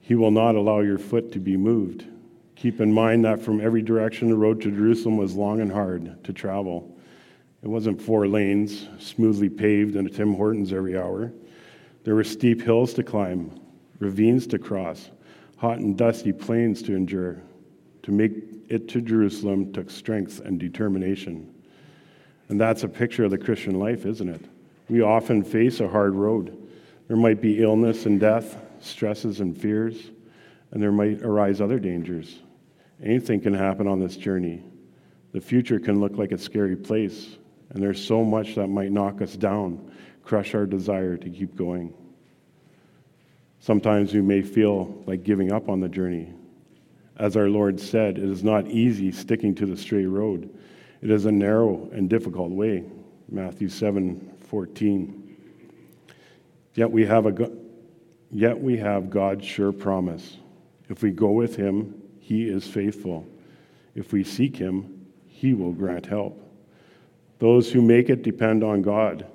He 0.00 0.14
will 0.14 0.30
not 0.30 0.54
allow 0.54 0.80
your 0.80 0.98
foot 0.98 1.32
to 1.32 1.40
be 1.40 1.56
moved. 1.56 2.06
Keep 2.54 2.80
in 2.80 2.92
mind 2.92 3.24
that 3.24 3.42
from 3.42 3.60
every 3.60 3.82
direction 3.82 4.28
the 4.28 4.36
road 4.36 4.62
to 4.62 4.70
Jerusalem 4.70 5.16
was 5.16 5.34
long 5.34 5.60
and 5.60 5.70
hard 5.70 6.22
to 6.24 6.32
travel. 6.32 6.95
It 7.62 7.68
wasn't 7.68 8.00
four 8.00 8.28
lanes, 8.28 8.86
smoothly 8.98 9.48
paved 9.48 9.96
and 9.96 10.06
a 10.06 10.10
Tim 10.10 10.34
Hortons 10.34 10.72
every 10.72 10.96
hour. 10.96 11.32
There 12.04 12.14
were 12.14 12.24
steep 12.24 12.62
hills 12.62 12.94
to 12.94 13.02
climb, 13.02 13.58
ravines 13.98 14.46
to 14.48 14.58
cross, 14.58 15.10
hot 15.56 15.78
and 15.78 15.96
dusty 15.96 16.32
plains 16.32 16.82
to 16.82 16.94
endure. 16.94 17.42
To 18.04 18.12
make 18.12 18.32
it 18.68 18.88
to 18.88 19.00
Jerusalem 19.00 19.72
took 19.72 19.90
strength 19.90 20.40
and 20.40 20.60
determination. 20.60 21.52
And 22.48 22.60
that's 22.60 22.84
a 22.84 22.88
picture 22.88 23.24
of 23.24 23.32
the 23.32 23.38
Christian 23.38 23.78
life, 23.78 24.06
isn't 24.06 24.28
it? 24.28 24.44
We 24.88 25.02
often 25.02 25.42
face 25.42 25.80
a 25.80 25.88
hard 25.88 26.14
road. 26.14 26.56
There 27.08 27.16
might 27.16 27.40
be 27.40 27.62
illness 27.62 28.06
and 28.06 28.20
death, 28.20 28.56
stresses 28.80 29.40
and 29.40 29.56
fears, 29.56 30.10
and 30.70 30.82
there 30.82 30.92
might 30.92 31.22
arise 31.22 31.60
other 31.60 31.78
dangers. 31.78 32.40
Anything 33.02 33.40
can 33.40 33.54
happen 33.54 33.86
on 33.88 33.98
this 33.98 34.16
journey. 34.16 34.62
The 35.32 35.40
future 35.40 35.80
can 35.80 36.00
look 36.00 36.16
like 36.16 36.32
a 36.32 36.38
scary 36.38 36.76
place, 36.76 37.38
and 37.70 37.82
there's 37.82 38.04
so 38.04 38.24
much 38.24 38.54
that 38.54 38.68
might 38.68 38.92
knock 38.92 39.20
us 39.22 39.36
down, 39.36 39.92
crush 40.24 40.54
our 40.54 40.66
desire 40.66 41.16
to 41.16 41.30
keep 41.30 41.56
going. 41.56 41.92
Sometimes 43.60 44.14
we 44.14 44.20
may 44.20 44.42
feel 44.42 45.02
like 45.06 45.24
giving 45.24 45.52
up 45.52 45.68
on 45.68 45.80
the 45.80 45.88
journey. 45.88 46.32
As 47.16 47.36
our 47.36 47.48
Lord 47.48 47.80
said, 47.80 48.18
it 48.18 48.24
is 48.24 48.44
not 48.44 48.68
easy 48.68 49.10
sticking 49.10 49.54
to 49.56 49.66
the 49.66 49.76
straight 49.76 50.06
road. 50.06 50.54
It 51.02 51.10
is 51.10 51.24
a 51.24 51.32
narrow 51.32 51.88
and 51.92 52.08
difficult 52.08 52.50
way. 52.50 52.84
Matthew 53.28 53.68
7 53.68 54.34
14. 54.48 55.36
Yet 56.74 56.90
we 56.90 57.06
have, 57.06 57.26
a, 57.26 57.50
yet 58.30 58.60
we 58.60 58.76
have 58.76 59.10
God's 59.10 59.44
sure 59.44 59.72
promise. 59.72 60.36
If 60.88 61.02
we 61.02 61.10
go 61.10 61.30
with 61.30 61.56
Him, 61.56 62.00
He 62.20 62.48
is 62.48 62.66
faithful. 62.66 63.26
If 63.94 64.12
we 64.12 64.22
seek 64.22 64.56
Him, 64.56 65.06
He 65.26 65.54
will 65.54 65.72
grant 65.72 66.06
help. 66.06 66.45
Those 67.38 67.70
who 67.70 67.82
make 67.82 68.08
it 68.08 68.22
depend 68.22 68.64
on 68.64 68.82
God 68.82 69.26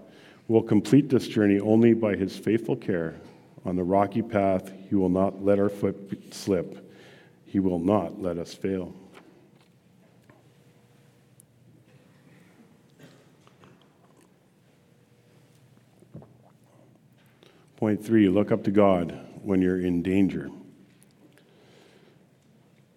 will 0.47 0.63
complete 0.63 1.09
this 1.09 1.27
journey 1.27 1.59
only 1.59 1.93
by 1.93 2.15
His 2.15 2.37
faithful 2.37 2.75
care. 2.75 3.15
On 3.63 3.75
the 3.75 3.83
rocky 3.83 4.21
path, 4.21 4.71
He 4.89 4.95
will 4.95 5.09
not 5.09 5.43
let 5.43 5.59
our 5.59 5.69
foot 5.69 6.33
slip, 6.33 6.91
He 7.45 7.59
will 7.59 7.79
not 7.79 8.21
let 8.21 8.37
us 8.37 8.53
fail. 8.53 8.93
Point 17.77 18.05
three, 18.05 18.29
look 18.29 18.51
up 18.51 18.63
to 18.65 18.71
God 18.71 19.19
when 19.41 19.59
you're 19.59 19.81
in 19.81 20.03
danger. 20.03 20.51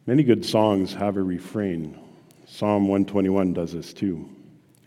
Many 0.06 0.22
good 0.22 0.44
songs 0.44 0.92
have 0.92 1.16
a 1.16 1.22
refrain. 1.22 1.98
Psalm 2.46 2.88
121 2.88 3.54
does 3.54 3.72
this 3.72 3.94
too. 3.94 4.28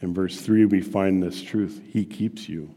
In 0.02 0.14
verse 0.14 0.40
3, 0.42 0.66
we 0.66 0.82
find 0.82 1.22
this 1.22 1.42
truth 1.42 1.82
He 1.92 2.06
keeps 2.06 2.48
you. 2.48 2.74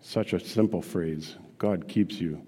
Such 0.00 0.32
a 0.32 0.40
simple 0.40 0.82
phrase 0.82 1.36
God 1.58 1.86
keeps 1.86 2.20
you. 2.20 2.42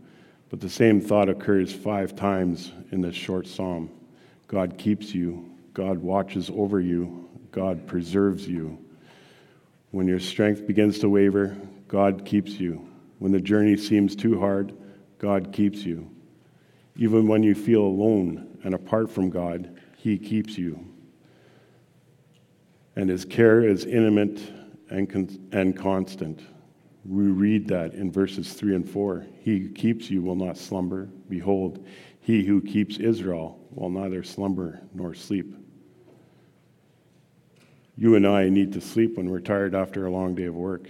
But 0.50 0.60
the 0.60 0.68
same 0.68 1.00
thought 1.00 1.28
occurs 1.28 1.72
five 1.72 2.14
times 2.14 2.72
in 2.90 3.00
this 3.00 3.14
short 3.14 3.46
psalm 3.46 3.90
God 4.46 4.76
keeps 4.78 5.14
you, 5.14 5.50
God 5.72 5.98
watches 5.98 6.50
over 6.50 6.80
you, 6.80 7.28
God 7.50 7.86
preserves 7.86 8.48
you. 8.48 8.78
When 9.90 10.08
your 10.08 10.20
strength 10.20 10.66
begins 10.66 10.98
to 11.00 11.08
waver, 11.08 11.56
God 11.88 12.24
keeps 12.24 12.58
you. 12.60 12.86
When 13.20 13.32
the 13.32 13.40
journey 13.40 13.76
seems 13.76 14.16
too 14.16 14.38
hard, 14.38 14.76
God 15.18 15.52
keeps 15.52 15.84
you. 15.84 16.10
Even 16.96 17.26
when 17.28 17.42
you 17.42 17.54
feel 17.54 17.82
alone 17.82 18.58
and 18.64 18.74
apart 18.74 19.10
from 19.10 19.30
God, 19.30 19.80
He 19.96 20.18
keeps 20.18 20.58
you. 20.58 20.93
And 22.96 23.08
His 23.08 23.24
care 23.24 23.62
is 23.62 23.84
intimate 23.84 24.40
and, 24.90 25.08
con- 25.08 25.48
and 25.52 25.76
constant. 25.76 26.40
We 27.04 27.24
read 27.24 27.68
that 27.68 27.94
in 27.94 28.10
verses 28.10 28.52
3 28.54 28.76
and 28.76 28.88
4. 28.88 29.26
He 29.40 29.58
who 29.58 29.68
keeps 29.70 30.10
you 30.10 30.22
will 30.22 30.36
not 30.36 30.56
slumber. 30.56 31.08
Behold, 31.28 31.84
he 32.20 32.44
who 32.44 32.62
keeps 32.62 32.96
Israel 32.96 33.58
will 33.70 33.90
neither 33.90 34.22
slumber 34.22 34.80
nor 34.94 35.14
sleep. 35.14 35.54
You 37.96 38.14
and 38.14 38.26
I 38.26 38.48
need 38.48 38.72
to 38.72 38.80
sleep 38.80 39.16
when 39.16 39.28
we're 39.28 39.40
tired 39.40 39.74
after 39.74 40.06
a 40.06 40.10
long 40.10 40.34
day 40.34 40.44
of 40.44 40.54
work 40.54 40.88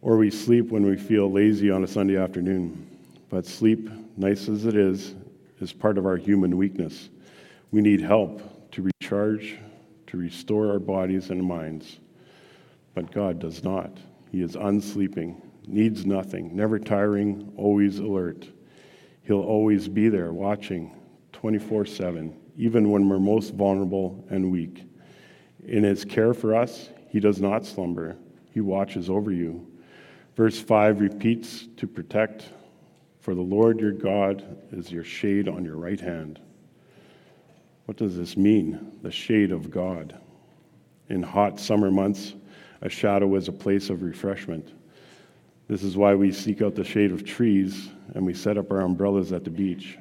or 0.00 0.16
we 0.16 0.30
sleep 0.30 0.70
when 0.70 0.86
we 0.86 0.96
feel 0.96 1.30
lazy 1.30 1.70
on 1.70 1.84
a 1.84 1.86
Sunday 1.86 2.16
afternoon. 2.16 2.86
But 3.28 3.46
sleep, 3.46 3.90
nice 4.16 4.48
as 4.48 4.64
it 4.64 4.76
is, 4.76 5.14
is 5.60 5.72
part 5.72 5.98
of 5.98 6.06
our 6.06 6.16
human 6.16 6.56
weakness. 6.56 7.08
We 7.72 7.80
need 7.80 8.00
help 8.00 8.70
to 8.72 8.90
recharge, 9.00 9.58
to 10.08 10.16
restore 10.16 10.70
our 10.70 10.78
bodies 10.78 11.30
and 11.30 11.42
minds. 11.42 12.00
But 12.94 13.12
God 13.12 13.38
does 13.38 13.62
not. 13.62 13.96
He 14.30 14.42
is 14.42 14.56
unsleeping, 14.56 15.40
needs 15.66 16.04
nothing, 16.04 16.54
never 16.56 16.78
tiring, 16.78 17.52
always 17.56 17.98
alert. 17.98 18.48
He'll 19.22 19.40
always 19.40 19.88
be 19.88 20.08
there 20.08 20.32
watching 20.32 20.94
24 21.32 21.86
7, 21.86 22.36
even 22.56 22.90
when 22.90 23.08
we're 23.08 23.18
most 23.18 23.54
vulnerable 23.54 24.24
and 24.30 24.50
weak. 24.50 24.84
In 25.66 25.84
his 25.84 26.04
care 26.04 26.34
for 26.34 26.54
us, 26.54 26.88
he 27.08 27.20
does 27.20 27.40
not 27.40 27.64
slumber. 27.64 28.16
He 28.52 28.60
watches 28.60 29.10
over 29.10 29.30
you. 29.30 29.66
Verse 30.34 30.58
5 30.60 31.00
repeats 31.00 31.68
to 31.76 31.86
protect, 31.86 32.44
for 33.20 33.34
the 33.34 33.42
Lord 33.42 33.80
your 33.80 33.92
God 33.92 34.58
is 34.72 34.90
your 34.90 35.04
shade 35.04 35.48
on 35.48 35.64
your 35.64 35.76
right 35.76 36.00
hand. 36.00 36.40
What 37.88 37.96
does 37.96 38.18
this 38.18 38.36
mean? 38.36 38.98
The 39.00 39.10
shade 39.10 39.50
of 39.50 39.70
God. 39.70 40.14
In 41.08 41.22
hot 41.22 41.58
summer 41.58 41.90
months, 41.90 42.34
a 42.82 42.90
shadow 42.90 43.34
is 43.34 43.48
a 43.48 43.52
place 43.52 43.88
of 43.88 44.02
refreshment. 44.02 44.74
This 45.68 45.82
is 45.82 45.96
why 45.96 46.14
we 46.14 46.30
seek 46.30 46.60
out 46.60 46.74
the 46.74 46.84
shade 46.84 47.12
of 47.12 47.24
trees 47.24 47.88
and 48.14 48.26
we 48.26 48.34
set 48.34 48.58
up 48.58 48.70
our 48.70 48.82
umbrellas 48.82 49.32
at 49.32 49.42
the 49.42 49.48
beach. 49.48 49.96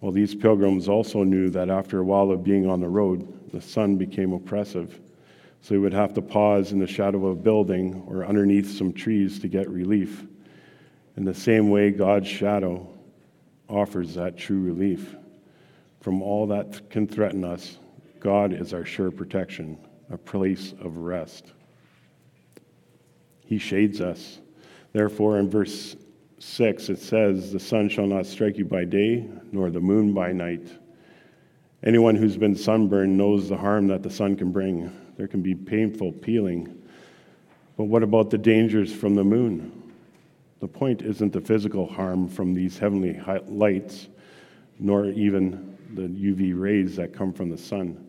Well, 0.00 0.10
these 0.10 0.34
pilgrims 0.34 0.88
also 0.88 1.22
knew 1.22 1.50
that 1.50 1.68
after 1.68 1.98
a 1.98 2.04
while 2.04 2.30
of 2.30 2.42
being 2.42 2.66
on 2.66 2.80
the 2.80 2.88
road, 2.88 3.50
the 3.52 3.60
sun 3.60 3.96
became 3.96 4.32
oppressive 4.32 4.98
so 5.60 5.74
they 5.74 5.78
would 5.78 5.92
have 5.92 6.14
to 6.14 6.22
pause 6.22 6.72
in 6.72 6.78
the 6.78 6.86
shadow 6.86 7.26
of 7.26 7.38
a 7.38 7.42
building 7.42 8.04
or 8.06 8.24
underneath 8.24 8.74
some 8.74 8.94
trees 8.94 9.38
to 9.40 9.48
get 9.48 9.68
relief. 9.68 10.24
In 11.18 11.26
the 11.26 11.34
same 11.34 11.68
way, 11.68 11.90
God's 11.90 12.28
shadow 12.28 12.88
offers 13.68 14.14
that 14.14 14.38
true 14.38 14.62
relief. 14.62 15.14
From 16.06 16.22
all 16.22 16.46
that 16.46 16.88
can 16.88 17.08
threaten 17.08 17.42
us, 17.42 17.78
God 18.20 18.52
is 18.52 18.72
our 18.72 18.84
sure 18.84 19.10
protection, 19.10 19.76
a 20.08 20.16
place 20.16 20.72
of 20.80 20.98
rest. 20.98 21.52
He 23.44 23.58
shades 23.58 24.00
us. 24.00 24.38
Therefore, 24.92 25.40
in 25.40 25.50
verse 25.50 25.96
6, 26.38 26.90
it 26.90 27.00
says, 27.00 27.50
The 27.50 27.58
sun 27.58 27.88
shall 27.88 28.06
not 28.06 28.24
strike 28.24 28.56
you 28.56 28.64
by 28.64 28.84
day, 28.84 29.28
nor 29.50 29.68
the 29.68 29.80
moon 29.80 30.14
by 30.14 30.30
night. 30.30 30.68
Anyone 31.82 32.14
who's 32.14 32.36
been 32.36 32.54
sunburned 32.54 33.18
knows 33.18 33.48
the 33.48 33.56
harm 33.56 33.88
that 33.88 34.04
the 34.04 34.10
sun 34.10 34.36
can 34.36 34.52
bring. 34.52 34.92
There 35.16 35.26
can 35.26 35.42
be 35.42 35.56
painful 35.56 36.12
peeling. 36.12 36.84
But 37.76 37.86
what 37.86 38.04
about 38.04 38.30
the 38.30 38.38
dangers 38.38 38.92
from 38.92 39.16
the 39.16 39.24
moon? 39.24 39.92
The 40.60 40.68
point 40.68 41.02
isn't 41.02 41.32
the 41.32 41.40
physical 41.40 41.84
harm 41.84 42.28
from 42.28 42.54
these 42.54 42.78
heavenly 42.78 43.20
lights, 43.48 44.06
nor 44.78 45.06
even 45.06 45.65
the 45.94 46.02
UV 46.02 46.58
rays 46.58 46.96
that 46.96 47.12
come 47.12 47.32
from 47.32 47.50
the 47.50 47.58
sun. 47.58 48.04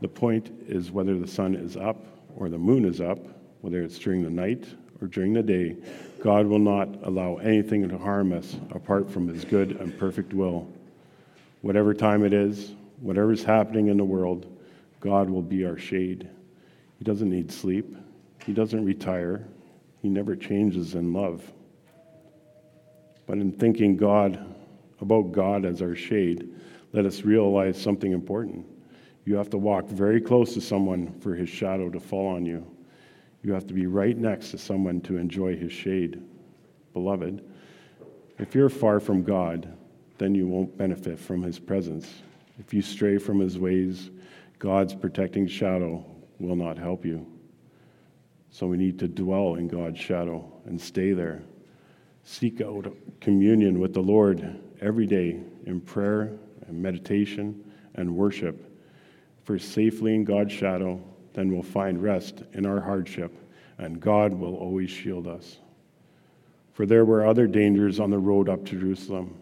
The 0.00 0.08
point 0.08 0.50
is 0.66 0.90
whether 0.90 1.18
the 1.18 1.26
sun 1.26 1.54
is 1.54 1.76
up 1.76 2.04
or 2.36 2.48
the 2.48 2.58
moon 2.58 2.84
is 2.84 3.00
up, 3.00 3.18
whether 3.60 3.82
it's 3.82 3.98
during 3.98 4.22
the 4.22 4.30
night 4.30 4.66
or 5.00 5.08
during 5.08 5.32
the 5.32 5.42
day, 5.42 5.76
God 6.20 6.46
will 6.46 6.58
not 6.58 6.88
allow 7.02 7.36
anything 7.36 7.88
to 7.88 7.98
harm 7.98 8.32
us 8.32 8.56
apart 8.70 9.10
from 9.10 9.28
His 9.28 9.44
good 9.44 9.72
and 9.72 9.98
perfect 9.98 10.32
will. 10.32 10.68
Whatever 11.62 11.94
time 11.94 12.24
it 12.24 12.32
is, 12.32 12.72
whatever 13.00 13.32
is 13.32 13.42
happening 13.42 13.88
in 13.88 13.96
the 13.96 14.04
world, 14.04 14.46
God 15.00 15.28
will 15.30 15.42
be 15.42 15.64
our 15.64 15.78
shade. 15.78 16.28
He 16.98 17.04
doesn't 17.04 17.30
need 17.30 17.52
sleep. 17.52 17.96
He 18.46 18.52
doesn't 18.52 18.84
retire. 18.84 19.46
He 20.02 20.08
never 20.08 20.36
changes 20.36 20.94
in 20.94 21.12
love. 21.12 21.50
But 23.26 23.38
in 23.38 23.52
thinking 23.52 23.96
God 23.96 24.54
about 25.00 25.32
God 25.32 25.64
as 25.64 25.82
our 25.82 25.94
shade, 25.94 26.48
let 26.94 27.06
us 27.06 27.22
realize 27.22 27.80
something 27.80 28.12
important. 28.12 28.64
You 29.24 29.34
have 29.34 29.50
to 29.50 29.58
walk 29.58 29.88
very 29.88 30.20
close 30.20 30.54
to 30.54 30.60
someone 30.60 31.12
for 31.18 31.34
his 31.34 31.48
shadow 31.48 31.90
to 31.90 31.98
fall 31.98 32.28
on 32.28 32.46
you. 32.46 32.64
You 33.42 33.52
have 33.52 33.66
to 33.66 33.74
be 33.74 33.86
right 33.86 34.16
next 34.16 34.52
to 34.52 34.58
someone 34.58 35.00
to 35.02 35.16
enjoy 35.16 35.56
his 35.56 35.72
shade. 35.72 36.22
Beloved, 36.92 37.44
if 38.38 38.54
you're 38.54 38.68
far 38.68 39.00
from 39.00 39.24
God, 39.24 39.76
then 40.18 40.36
you 40.36 40.46
won't 40.46 40.78
benefit 40.78 41.18
from 41.18 41.42
his 41.42 41.58
presence. 41.58 42.08
If 42.60 42.72
you 42.72 42.80
stray 42.80 43.18
from 43.18 43.40
his 43.40 43.58
ways, 43.58 44.10
God's 44.60 44.94
protecting 44.94 45.48
shadow 45.48 46.06
will 46.38 46.54
not 46.54 46.78
help 46.78 47.04
you. 47.04 47.26
So 48.50 48.68
we 48.68 48.76
need 48.76 49.00
to 49.00 49.08
dwell 49.08 49.56
in 49.56 49.66
God's 49.66 49.98
shadow 49.98 50.48
and 50.64 50.80
stay 50.80 51.12
there. 51.12 51.42
Seek 52.22 52.60
out 52.60 52.86
communion 53.20 53.80
with 53.80 53.94
the 53.94 54.00
Lord 54.00 54.60
every 54.80 55.06
day 55.08 55.40
in 55.66 55.80
prayer 55.80 56.38
and 56.66 56.80
meditation 56.80 57.72
and 57.94 58.14
worship. 58.14 58.70
For 59.44 59.58
safely 59.58 60.14
in 60.14 60.24
God's 60.24 60.52
shadow, 60.52 61.02
then 61.34 61.52
we'll 61.52 61.62
find 61.62 62.02
rest 62.02 62.42
in 62.52 62.64
our 62.64 62.80
hardship, 62.80 63.36
and 63.78 64.00
God 64.00 64.32
will 64.32 64.56
always 64.56 64.90
shield 64.90 65.26
us. 65.26 65.58
For 66.72 66.86
there 66.86 67.04
were 67.04 67.26
other 67.26 67.46
dangers 67.46 68.00
on 68.00 68.10
the 68.10 68.18
road 68.18 68.48
up 68.48 68.64
to 68.66 68.78
Jerusalem. 68.78 69.36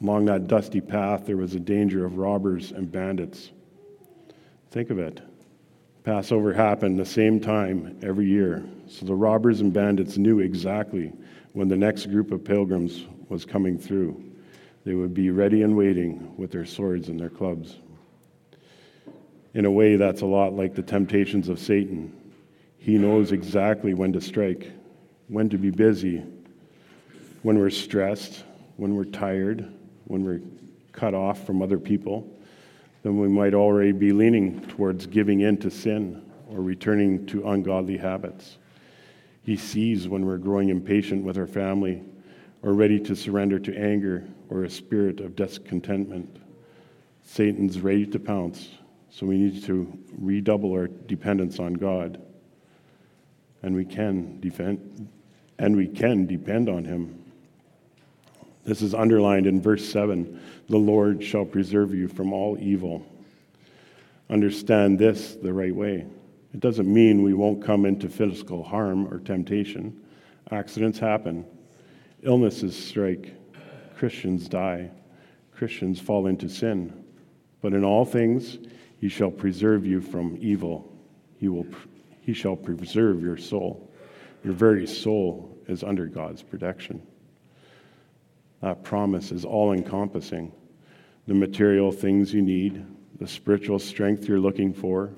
Along 0.00 0.24
that 0.26 0.46
dusty 0.46 0.80
path, 0.80 1.26
there 1.26 1.36
was 1.36 1.54
a 1.54 1.60
danger 1.60 2.04
of 2.04 2.16
robbers 2.16 2.72
and 2.72 2.90
bandits. 2.90 3.50
Think 4.70 4.90
of 4.90 4.98
it. 4.98 5.20
Passover 6.04 6.54
happened 6.54 6.98
the 6.98 7.04
same 7.04 7.38
time 7.38 7.98
every 8.02 8.26
year, 8.26 8.64
so 8.88 9.04
the 9.04 9.14
robbers 9.14 9.60
and 9.60 9.72
bandits 9.72 10.16
knew 10.16 10.40
exactly 10.40 11.12
when 11.52 11.68
the 11.68 11.76
next 11.76 12.06
group 12.06 12.30
of 12.32 12.42
pilgrims 12.42 13.06
was 13.28 13.44
coming 13.44 13.78
through. 13.78 14.29
They 14.84 14.94
would 14.94 15.14
be 15.14 15.30
ready 15.30 15.62
and 15.62 15.76
waiting 15.76 16.34
with 16.36 16.50
their 16.50 16.64
swords 16.64 17.08
and 17.08 17.20
their 17.20 17.28
clubs. 17.28 17.76
In 19.52 19.64
a 19.64 19.70
way, 19.70 19.96
that's 19.96 20.22
a 20.22 20.26
lot 20.26 20.54
like 20.54 20.74
the 20.74 20.82
temptations 20.82 21.48
of 21.48 21.58
Satan. 21.58 22.12
He 22.78 22.96
knows 22.96 23.32
exactly 23.32 23.94
when 23.94 24.12
to 24.14 24.20
strike, 24.20 24.70
when 25.28 25.48
to 25.50 25.58
be 25.58 25.70
busy, 25.70 26.22
when 27.42 27.58
we're 27.58 27.70
stressed, 27.70 28.44
when 28.76 28.94
we're 28.94 29.04
tired, 29.04 29.70
when 30.04 30.24
we're 30.24 30.40
cut 30.92 31.14
off 31.14 31.44
from 31.44 31.62
other 31.62 31.78
people, 31.78 32.28
then 33.02 33.18
we 33.18 33.28
might 33.28 33.54
already 33.54 33.92
be 33.92 34.12
leaning 34.12 34.60
towards 34.68 35.06
giving 35.06 35.40
in 35.40 35.56
to 35.58 35.70
sin 35.70 36.22
or 36.48 36.60
returning 36.60 37.26
to 37.26 37.48
ungodly 37.48 37.96
habits. 37.96 38.58
He 39.42 39.56
sees 39.56 40.08
when 40.08 40.26
we're 40.26 40.38
growing 40.38 40.68
impatient 40.68 41.24
with 41.24 41.38
our 41.38 41.46
family 41.46 42.02
or 42.62 42.74
ready 42.74 43.00
to 43.00 43.16
surrender 43.16 43.58
to 43.58 43.76
anger 43.76 44.26
or 44.48 44.64
a 44.64 44.70
spirit 44.70 45.20
of 45.20 45.36
discontentment. 45.36 46.38
Satan's 47.22 47.80
ready 47.80 48.06
to 48.06 48.18
pounce, 48.18 48.68
so 49.10 49.26
we 49.26 49.38
need 49.38 49.64
to 49.64 49.92
redouble 50.18 50.72
our 50.72 50.88
dependence 50.88 51.58
on 51.58 51.74
God. 51.74 52.20
And 53.62 53.74
we 53.74 53.84
can 53.84 54.40
defend 54.40 55.08
and 55.58 55.76
we 55.76 55.86
can 55.86 56.26
depend 56.26 56.70
on 56.70 56.84
him. 56.84 57.22
This 58.64 58.80
is 58.82 58.94
underlined 58.94 59.46
in 59.46 59.60
verse 59.60 59.86
7 59.88 60.40
The 60.68 60.76
Lord 60.76 61.22
shall 61.22 61.44
preserve 61.44 61.94
you 61.94 62.08
from 62.08 62.32
all 62.32 62.58
evil. 62.58 63.06
Understand 64.30 64.98
this 64.98 65.34
the 65.34 65.52
right 65.52 65.74
way. 65.74 66.06
It 66.54 66.60
doesn't 66.60 66.92
mean 66.92 67.22
we 67.22 67.34
won't 67.34 67.64
come 67.64 67.84
into 67.84 68.08
physical 68.08 68.62
harm 68.62 69.12
or 69.12 69.18
temptation. 69.18 70.00
Accidents 70.50 70.98
happen, 70.98 71.44
illnesses 72.22 72.76
strike, 72.76 73.34
Christians 73.96 74.48
die, 74.48 74.90
Christians 75.52 76.00
fall 76.00 76.26
into 76.26 76.48
sin. 76.48 77.04
But 77.60 77.74
in 77.74 77.84
all 77.84 78.04
things, 78.04 78.58
he 78.98 79.08
shall 79.08 79.30
preserve 79.30 79.86
you 79.86 80.00
from 80.00 80.38
evil. 80.40 80.90
He, 81.38 81.48
will, 81.48 81.66
he 82.20 82.32
shall 82.32 82.56
preserve 82.56 83.22
your 83.22 83.36
soul. 83.36 83.90
Your 84.42 84.54
very 84.54 84.86
soul 84.86 85.56
is 85.68 85.82
under 85.82 86.06
God's 86.06 86.42
protection. 86.42 87.02
That 88.62 88.82
promise 88.82 89.32
is 89.32 89.44
all 89.44 89.72
encompassing 89.72 90.52
the 91.26 91.34
material 91.34 91.92
things 91.92 92.32
you 92.34 92.42
need, 92.42 92.84
the 93.18 93.26
spiritual 93.26 93.78
strength 93.78 94.26
you're 94.26 94.40
looking 94.40 94.72
for, 94.72 95.12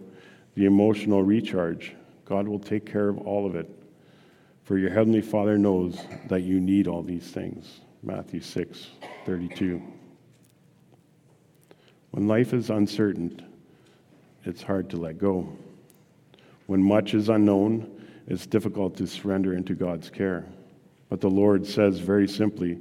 the 0.54 0.66
emotional 0.66 1.22
recharge. 1.22 1.94
God 2.24 2.46
will 2.46 2.58
take 2.58 2.84
care 2.84 3.08
of 3.08 3.18
all 3.18 3.46
of 3.46 3.54
it. 3.56 3.68
For 4.72 4.78
your 4.78 4.88
heavenly 4.88 5.20
Father 5.20 5.58
knows 5.58 6.00
that 6.28 6.44
you 6.44 6.58
need 6.58 6.88
all 6.88 7.02
these 7.02 7.30
things. 7.30 7.82
Matthew 8.02 8.40
6 8.40 8.86
32. 9.26 9.82
When 12.12 12.26
life 12.26 12.54
is 12.54 12.70
uncertain, 12.70 13.44
it's 14.44 14.62
hard 14.62 14.88
to 14.88 14.96
let 14.96 15.18
go. 15.18 15.46
When 16.68 16.82
much 16.82 17.12
is 17.12 17.28
unknown, 17.28 17.86
it's 18.26 18.46
difficult 18.46 18.96
to 18.96 19.06
surrender 19.06 19.52
into 19.52 19.74
God's 19.74 20.08
care. 20.08 20.46
But 21.10 21.20
the 21.20 21.28
Lord 21.28 21.66
says 21.66 21.98
very 21.98 22.26
simply, 22.26 22.78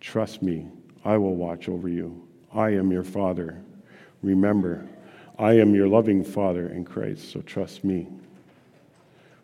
Trust 0.00 0.42
me, 0.42 0.66
I 1.04 1.16
will 1.16 1.36
watch 1.36 1.68
over 1.68 1.88
you. 1.88 2.26
I 2.52 2.70
am 2.70 2.90
your 2.90 3.04
Father. 3.04 3.62
Remember, 4.24 4.84
I 5.38 5.52
am 5.52 5.76
your 5.76 5.86
loving 5.86 6.24
Father 6.24 6.70
in 6.70 6.84
Christ, 6.84 7.30
so 7.30 7.40
trust 7.42 7.84
me. 7.84 8.08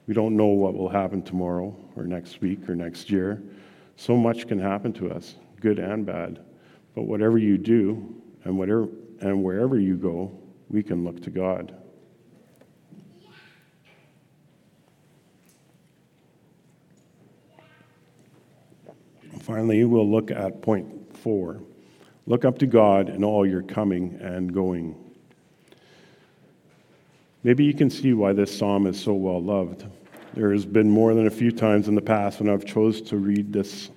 We 0.06 0.14
don't 0.14 0.36
know 0.36 0.46
what 0.46 0.74
will 0.74 0.88
happen 0.88 1.22
tomorrow 1.22 1.76
or 1.96 2.04
next 2.04 2.40
week 2.40 2.68
or 2.68 2.74
next 2.76 3.10
year. 3.10 3.42
So 3.96 4.16
much 4.16 4.46
can 4.46 4.58
happen 4.58 4.92
to 4.94 5.10
us, 5.10 5.34
good 5.60 5.78
and 5.78 6.06
bad. 6.06 6.44
But 6.94 7.02
whatever 7.02 7.38
you 7.38 7.58
do 7.58 8.22
and, 8.44 8.56
whatever, 8.56 8.88
and 9.20 9.42
wherever 9.42 9.78
you 9.78 9.96
go, 9.96 10.38
we 10.68 10.82
can 10.82 11.04
look 11.04 11.22
to 11.22 11.30
God. 11.30 11.74
Finally, 19.40 19.84
we'll 19.84 20.10
look 20.10 20.30
at 20.30 20.60
point 20.60 21.16
four. 21.16 21.60
Look 22.26 22.44
up 22.44 22.58
to 22.58 22.66
God 22.66 23.08
in 23.08 23.22
all 23.22 23.46
your 23.46 23.62
coming 23.62 24.18
and 24.20 24.52
going. 24.52 25.05
Maybe 27.46 27.62
you 27.62 27.74
can 27.74 27.90
see 27.90 28.12
why 28.12 28.32
this 28.32 28.58
psalm 28.58 28.88
is 28.88 29.00
so 29.00 29.12
well 29.12 29.40
loved. 29.40 29.86
There 30.34 30.50
has 30.50 30.66
been 30.66 30.90
more 30.90 31.14
than 31.14 31.28
a 31.28 31.30
few 31.30 31.52
times 31.52 31.86
in 31.86 31.94
the 31.94 32.00
past 32.00 32.40
when 32.40 32.48
I've 32.48 32.64
chose 32.64 33.00
to 33.02 33.18
read 33.18 33.52
this 33.52 33.90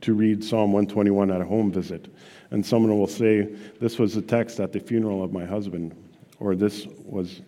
to 0.00 0.14
read 0.14 0.42
Psalm 0.42 0.72
121 0.72 1.30
at 1.30 1.42
a 1.42 1.44
home 1.44 1.70
visit. 1.70 2.08
And 2.50 2.64
someone 2.64 2.98
will 2.98 3.06
say, 3.06 3.42
This 3.78 3.98
was 3.98 4.14
the 4.14 4.22
text 4.22 4.58
at 4.58 4.72
the 4.72 4.80
funeral 4.80 5.22
of 5.22 5.34
my 5.34 5.44
husband, 5.44 5.94
or 6.40 6.56
this 6.56 6.86
was 7.04 7.42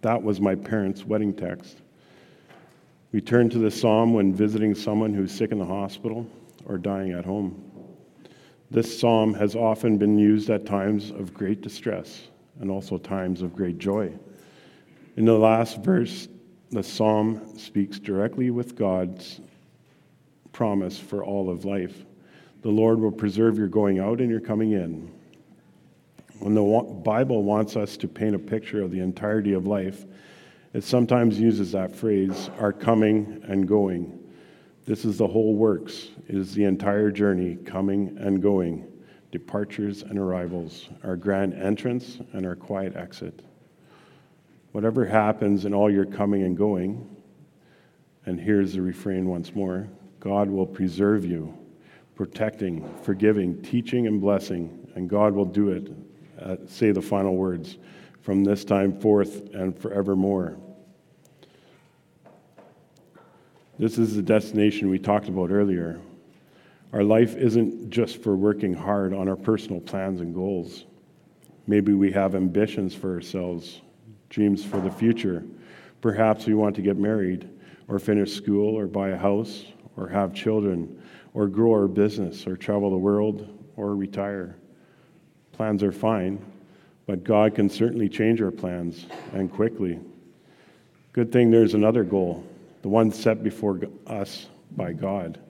that 0.00 0.22
was 0.22 0.40
my 0.40 0.54
parents' 0.54 1.04
wedding 1.04 1.34
text. 1.34 1.82
We 3.12 3.20
turn 3.20 3.50
to 3.50 3.58
this 3.58 3.78
psalm 3.78 4.14
when 4.14 4.32
visiting 4.32 4.74
someone 4.74 5.12
who's 5.12 5.30
sick 5.30 5.52
in 5.52 5.58
the 5.58 5.66
hospital 5.66 6.26
or 6.64 6.78
dying 6.78 7.12
at 7.12 7.26
home. 7.26 7.62
This 8.70 8.98
psalm 8.98 9.34
has 9.34 9.56
often 9.56 9.98
been 9.98 10.16
used 10.18 10.48
at 10.48 10.64
times 10.64 11.10
of 11.10 11.34
great 11.34 11.60
distress 11.60 12.28
and 12.60 12.70
also 12.70 12.96
times 12.96 13.42
of 13.42 13.54
great 13.54 13.76
joy. 13.76 14.10
In 15.16 15.24
the 15.24 15.38
last 15.38 15.82
verse, 15.82 16.28
the 16.70 16.82
psalm 16.82 17.58
speaks 17.58 17.98
directly 17.98 18.50
with 18.50 18.76
God's 18.76 19.40
promise 20.52 20.98
for 20.98 21.24
all 21.24 21.48
of 21.48 21.64
life. 21.64 22.04
The 22.60 22.68
Lord 22.68 23.00
will 23.00 23.12
preserve 23.12 23.56
your 23.56 23.68
going 23.68 23.98
out 23.98 24.20
and 24.20 24.30
your 24.30 24.40
coming 24.40 24.72
in. 24.72 25.10
When 26.40 26.54
the 26.54 27.00
Bible 27.02 27.44
wants 27.44 27.76
us 27.76 27.96
to 27.96 28.08
paint 28.08 28.34
a 28.34 28.38
picture 28.38 28.82
of 28.82 28.90
the 28.90 29.00
entirety 29.00 29.54
of 29.54 29.66
life, 29.66 30.04
it 30.74 30.84
sometimes 30.84 31.40
uses 31.40 31.72
that 31.72 31.96
phrase, 31.96 32.50
our 32.58 32.72
coming 32.72 33.40
and 33.44 33.66
going. 33.66 34.22
This 34.84 35.06
is 35.06 35.16
the 35.16 35.26
whole 35.26 35.54
works. 35.54 36.08
It 36.28 36.34
is 36.34 36.52
the 36.52 36.64
entire 36.64 37.10
journey, 37.10 37.56
coming 37.56 38.18
and 38.20 38.42
going, 38.42 38.86
departures 39.32 40.02
and 40.02 40.18
arrivals, 40.18 40.90
our 41.02 41.16
grand 41.16 41.54
entrance 41.54 42.18
and 42.34 42.44
our 42.44 42.56
quiet 42.56 42.96
exit. 42.96 43.42
Whatever 44.76 45.06
happens 45.06 45.64
in 45.64 45.72
all 45.72 45.90
your 45.90 46.04
coming 46.04 46.42
and 46.42 46.54
going, 46.54 47.16
and 48.26 48.38
here's 48.38 48.74
the 48.74 48.82
refrain 48.82 49.26
once 49.26 49.54
more 49.54 49.88
God 50.20 50.50
will 50.50 50.66
preserve 50.66 51.24
you, 51.24 51.56
protecting, 52.14 52.86
forgiving, 53.02 53.62
teaching, 53.62 54.06
and 54.06 54.20
blessing, 54.20 54.86
and 54.94 55.08
God 55.08 55.32
will 55.32 55.46
do 55.46 55.70
it. 55.70 55.90
Uh, 56.38 56.56
say 56.66 56.90
the 56.90 57.00
final 57.00 57.36
words 57.36 57.78
from 58.20 58.44
this 58.44 58.66
time 58.66 59.00
forth 59.00 59.48
and 59.54 59.74
forevermore. 59.78 60.58
This 63.78 63.96
is 63.96 64.14
the 64.14 64.20
destination 64.20 64.90
we 64.90 64.98
talked 64.98 65.28
about 65.28 65.50
earlier. 65.50 65.98
Our 66.92 67.02
life 67.02 67.34
isn't 67.34 67.88
just 67.88 68.22
for 68.22 68.36
working 68.36 68.74
hard 68.74 69.14
on 69.14 69.26
our 69.26 69.36
personal 69.36 69.80
plans 69.80 70.20
and 70.20 70.34
goals. 70.34 70.84
Maybe 71.66 71.94
we 71.94 72.12
have 72.12 72.34
ambitions 72.34 72.94
for 72.94 73.14
ourselves, 73.14 73.80
dreams 74.28 74.64
for 74.64 74.80
the 74.80 74.90
future. 74.90 75.44
Perhaps 76.00 76.46
we 76.46 76.54
want 76.54 76.76
to 76.76 76.82
get 76.82 76.96
married, 76.96 77.48
or 77.88 77.98
finish 77.98 78.32
school, 78.32 78.76
or 78.76 78.86
buy 78.86 79.10
a 79.10 79.16
house, 79.16 79.64
or 79.96 80.08
have 80.08 80.34
children, 80.34 81.00
or 81.34 81.46
grow 81.46 81.72
our 81.72 81.88
business, 81.88 82.46
or 82.46 82.56
travel 82.56 82.90
the 82.90 82.96
world, 82.96 83.48
or 83.76 83.94
retire. 83.94 84.56
Plans 85.52 85.82
are 85.82 85.92
fine, 85.92 86.44
but 87.06 87.24
God 87.24 87.54
can 87.54 87.70
certainly 87.70 88.08
change 88.08 88.42
our 88.42 88.50
plans, 88.50 89.06
and 89.32 89.50
quickly. 89.50 90.00
Good 91.12 91.32
thing 91.32 91.50
there's 91.50 91.74
another 91.74 92.04
goal, 92.04 92.44
the 92.82 92.88
one 92.88 93.10
set 93.10 93.42
before 93.42 93.80
us 94.06 94.48
by 94.76 94.92
God. 94.92 95.40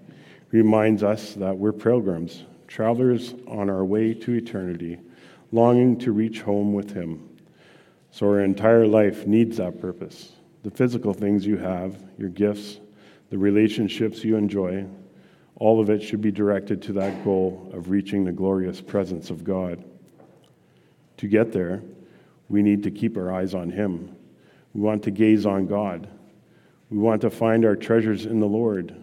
He 0.50 0.58
reminds 0.58 1.02
us 1.02 1.34
that 1.34 1.56
we're 1.56 1.72
pilgrims, 1.72 2.44
travelers 2.68 3.34
on 3.48 3.68
our 3.68 3.84
way 3.84 4.14
to 4.14 4.32
eternity, 4.32 4.98
longing 5.52 5.98
to 6.00 6.12
reach 6.12 6.42
home 6.42 6.72
with 6.72 6.92
Him. 6.92 7.35
So 8.16 8.24
our 8.28 8.40
entire 8.40 8.86
life 8.86 9.26
needs 9.26 9.58
that 9.58 9.78
purpose. 9.78 10.32
The 10.62 10.70
physical 10.70 11.12
things 11.12 11.44
you 11.44 11.58
have, 11.58 11.94
your 12.16 12.30
gifts, 12.30 12.80
the 13.28 13.36
relationships 13.36 14.24
you 14.24 14.36
enjoy, 14.38 14.86
all 15.56 15.82
of 15.82 15.90
it 15.90 16.02
should 16.02 16.22
be 16.22 16.30
directed 16.30 16.80
to 16.80 16.94
that 16.94 17.22
goal 17.24 17.70
of 17.74 17.90
reaching 17.90 18.24
the 18.24 18.32
glorious 18.32 18.80
presence 18.80 19.28
of 19.28 19.44
God. 19.44 19.84
To 21.18 21.28
get 21.28 21.52
there, 21.52 21.82
we 22.48 22.62
need 22.62 22.82
to 22.84 22.90
keep 22.90 23.18
our 23.18 23.30
eyes 23.30 23.52
on 23.52 23.68
Him. 23.68 24.16
We 24.72 24.80
want 24.80 25.02
to 25.02 25.10
gaze 25.10 25.44
on 25.44 25.66
God. 25.66 26.08
We 26.88 26.96
want 26.96 27.20
to 27.20 27.28
find 27.28 27.66
our 27.66 27.76
treasures 27.76 28.24
in 28.24 28.40
the 28.40 28.46
Lord. 28.46 28.96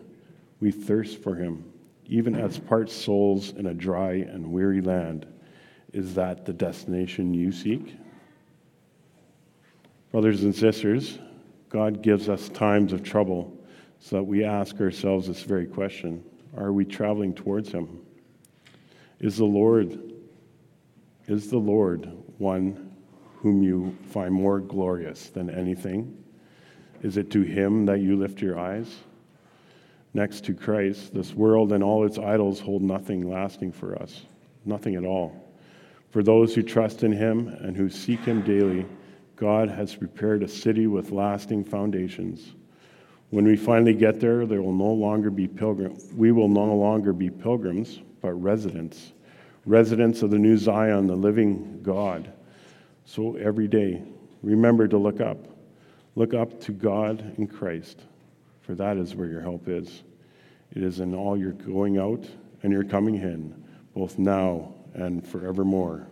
We 0.60 0.71
thirst 0.71 1.21
for 1.21 1.36
Him, 1.36 1.71
even 2.08 2.34
as 2.34 2.58
parched 2.58 2.93
souls 2.93 3.52
in 3.52 3.67
a 3.67 3.76
dry 3.76 4.13
and 4.13 4.52
weary 4.52 4.82
land. 4.82 5.28
Is 5.93 6.15
that 6.15 6.47
the 6.47 6.54
destination 6.54 7.36
you 7.36 7.52
seek? 7.52 7.95
Brothers 10.13 10.43
and 10.43 10.56
sisters, 10.56 11.17
God 11.69 12.04
gives 12.04 12.30
us 12.30 12.47
times 12.49 12.93
of 12.93 13.02
trouble 13.02 13.52
so 13.99 14.17
that 14.17 14.23
we 14.23 14.43
ask 14.43 14.80
ourselves 14.80 15.26
this 15.26 15.41
very 15.41 15.65
question 15.65 16.23
Are 16.56 16.71
we 16.71 16.86
traveling 16.86 17.34
towards 17.34 17.71
Him? 17.71 17.99
Is 19.19 19.38
the 19.38 19.45
Lord, 19.45 20.13
is 21.26 21.49
the 21.49 21.58
Lord 21.58 22.12
one 22.38 22.95
whom 23.38 23.63
you 23.63 23.97
find 24.12 24.32
more 24.32 24.60
glorious 24.60 25.30
than 25.30 25.49
anything? 25.49 26.15
Is 27.02 27.17
it 27.17 27.32
to 27.32 27.41
Him 27.41 27.88
that 27.88 28.02
you 28.02 28.15
lift 28.15 28.39
your 28.39 28.60
eyes? 28.60 28.95
Next 30.13 30.45
to 30.45 30.54
Christ, 30.54 31.15
this 31.15 31.34
world 31.34 31.73
and 31.73 31.84
all 31.84 32.06
its 32.06 32.19
idols 32.19 32.60
hold 32.60 32.84
nothing 32.84 33.32
lasting 33.32 33.71
for 33.71 33.99
us, 33.99 34.21
nothing 34.63 34.93
at 34.93 35.06
all. 35.06 35.56
For 36.12 36.21
those 36.21 36.54
who 36.54 36.62
trust 36.62 37.02
in 37.02 37.12
Him 37.12 37.47
and 37.47 37.76
who 37.76 37.89
seek 37.89 38.19
Him 38.19 38.43
daily, 38.43 38.86
God 39.43 39.67
has 39.67 39.93
prepared 39.93 40.41
a 40.41 40.47
city 40.47 40.88
with 40.88 41.12
lasting 41.12 41.65
foundations. 41.65 42.53
When 43.29 43.43
we 43.43 43.58
finally 43.58 43.93
get 43.93 44.21
there, 44.21 44.45
there 44.45 44.62
will 44.62 44.71
no 44.71 44.93
longer 44.93 45.29
be 45.29 45.49
pilgrim. 45.49 45.97
We 46.15 46.32
will 46.32 46.47
no 46.47 46.73
longer 46.73 47.12
be 47.12 47.29
pilgrims, 47.29 47.99
but 48.21 48.32
residents, 48.36 49.12
residents 49.65 50.21
of 50.21 50.32
the 50.32 50.39
new 50.39 50.58
Zion, 50.58 51.08
the 51.08 51.17
living 51.17 51.82
God. 51.84 52.32
So 53.03 53.36
every 53.36 53.67
day, 53.67 54.01
remember 54.43 54.88
to 54.88 54.97
look 54.97 55.19
up. 55.19 55.45
Look 56.15 56.34
up 56.34 56.62
to 56.62 56.71
God 56.71 57.34
in 57.38 57.47
Christ, 57.47 57.99
for 58.62 58.75
that 58.75 58.95
is 58.95 59.13
where 59.13 59.27
your 59.27 59.41
help 59.41 59.67
is. 59.67 60.03
It 60.73 60.84
is 60.84 61.01
in 61.01 61.13
all 61.13 61.36
your 61.36 61.51
going 61.51 61.97
out 61.97 62.23
and 62.62 62.71
your 62.71 62.86
coming 62.86 63.15
in, 63.15 63.62
both 63.93 64.17
now 64.17 64.73
and 64.93 65.27
forevermore. 65.27 66.08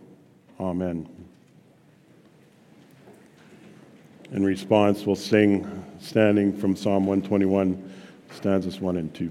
Amen. 0.60 1.08
In 4.32 4.44
response, 4.44 5.04
we'll 5.04 5.14
sing 5.14 5.84
standing 6.00 6.56
from 6.56 6.74
Psalm 6.74 7.06
121, 7.06 7.92
stanzas 8.30 8.80
1 8.80 8.96
and 8.96 9.12
2. 9.12 9.30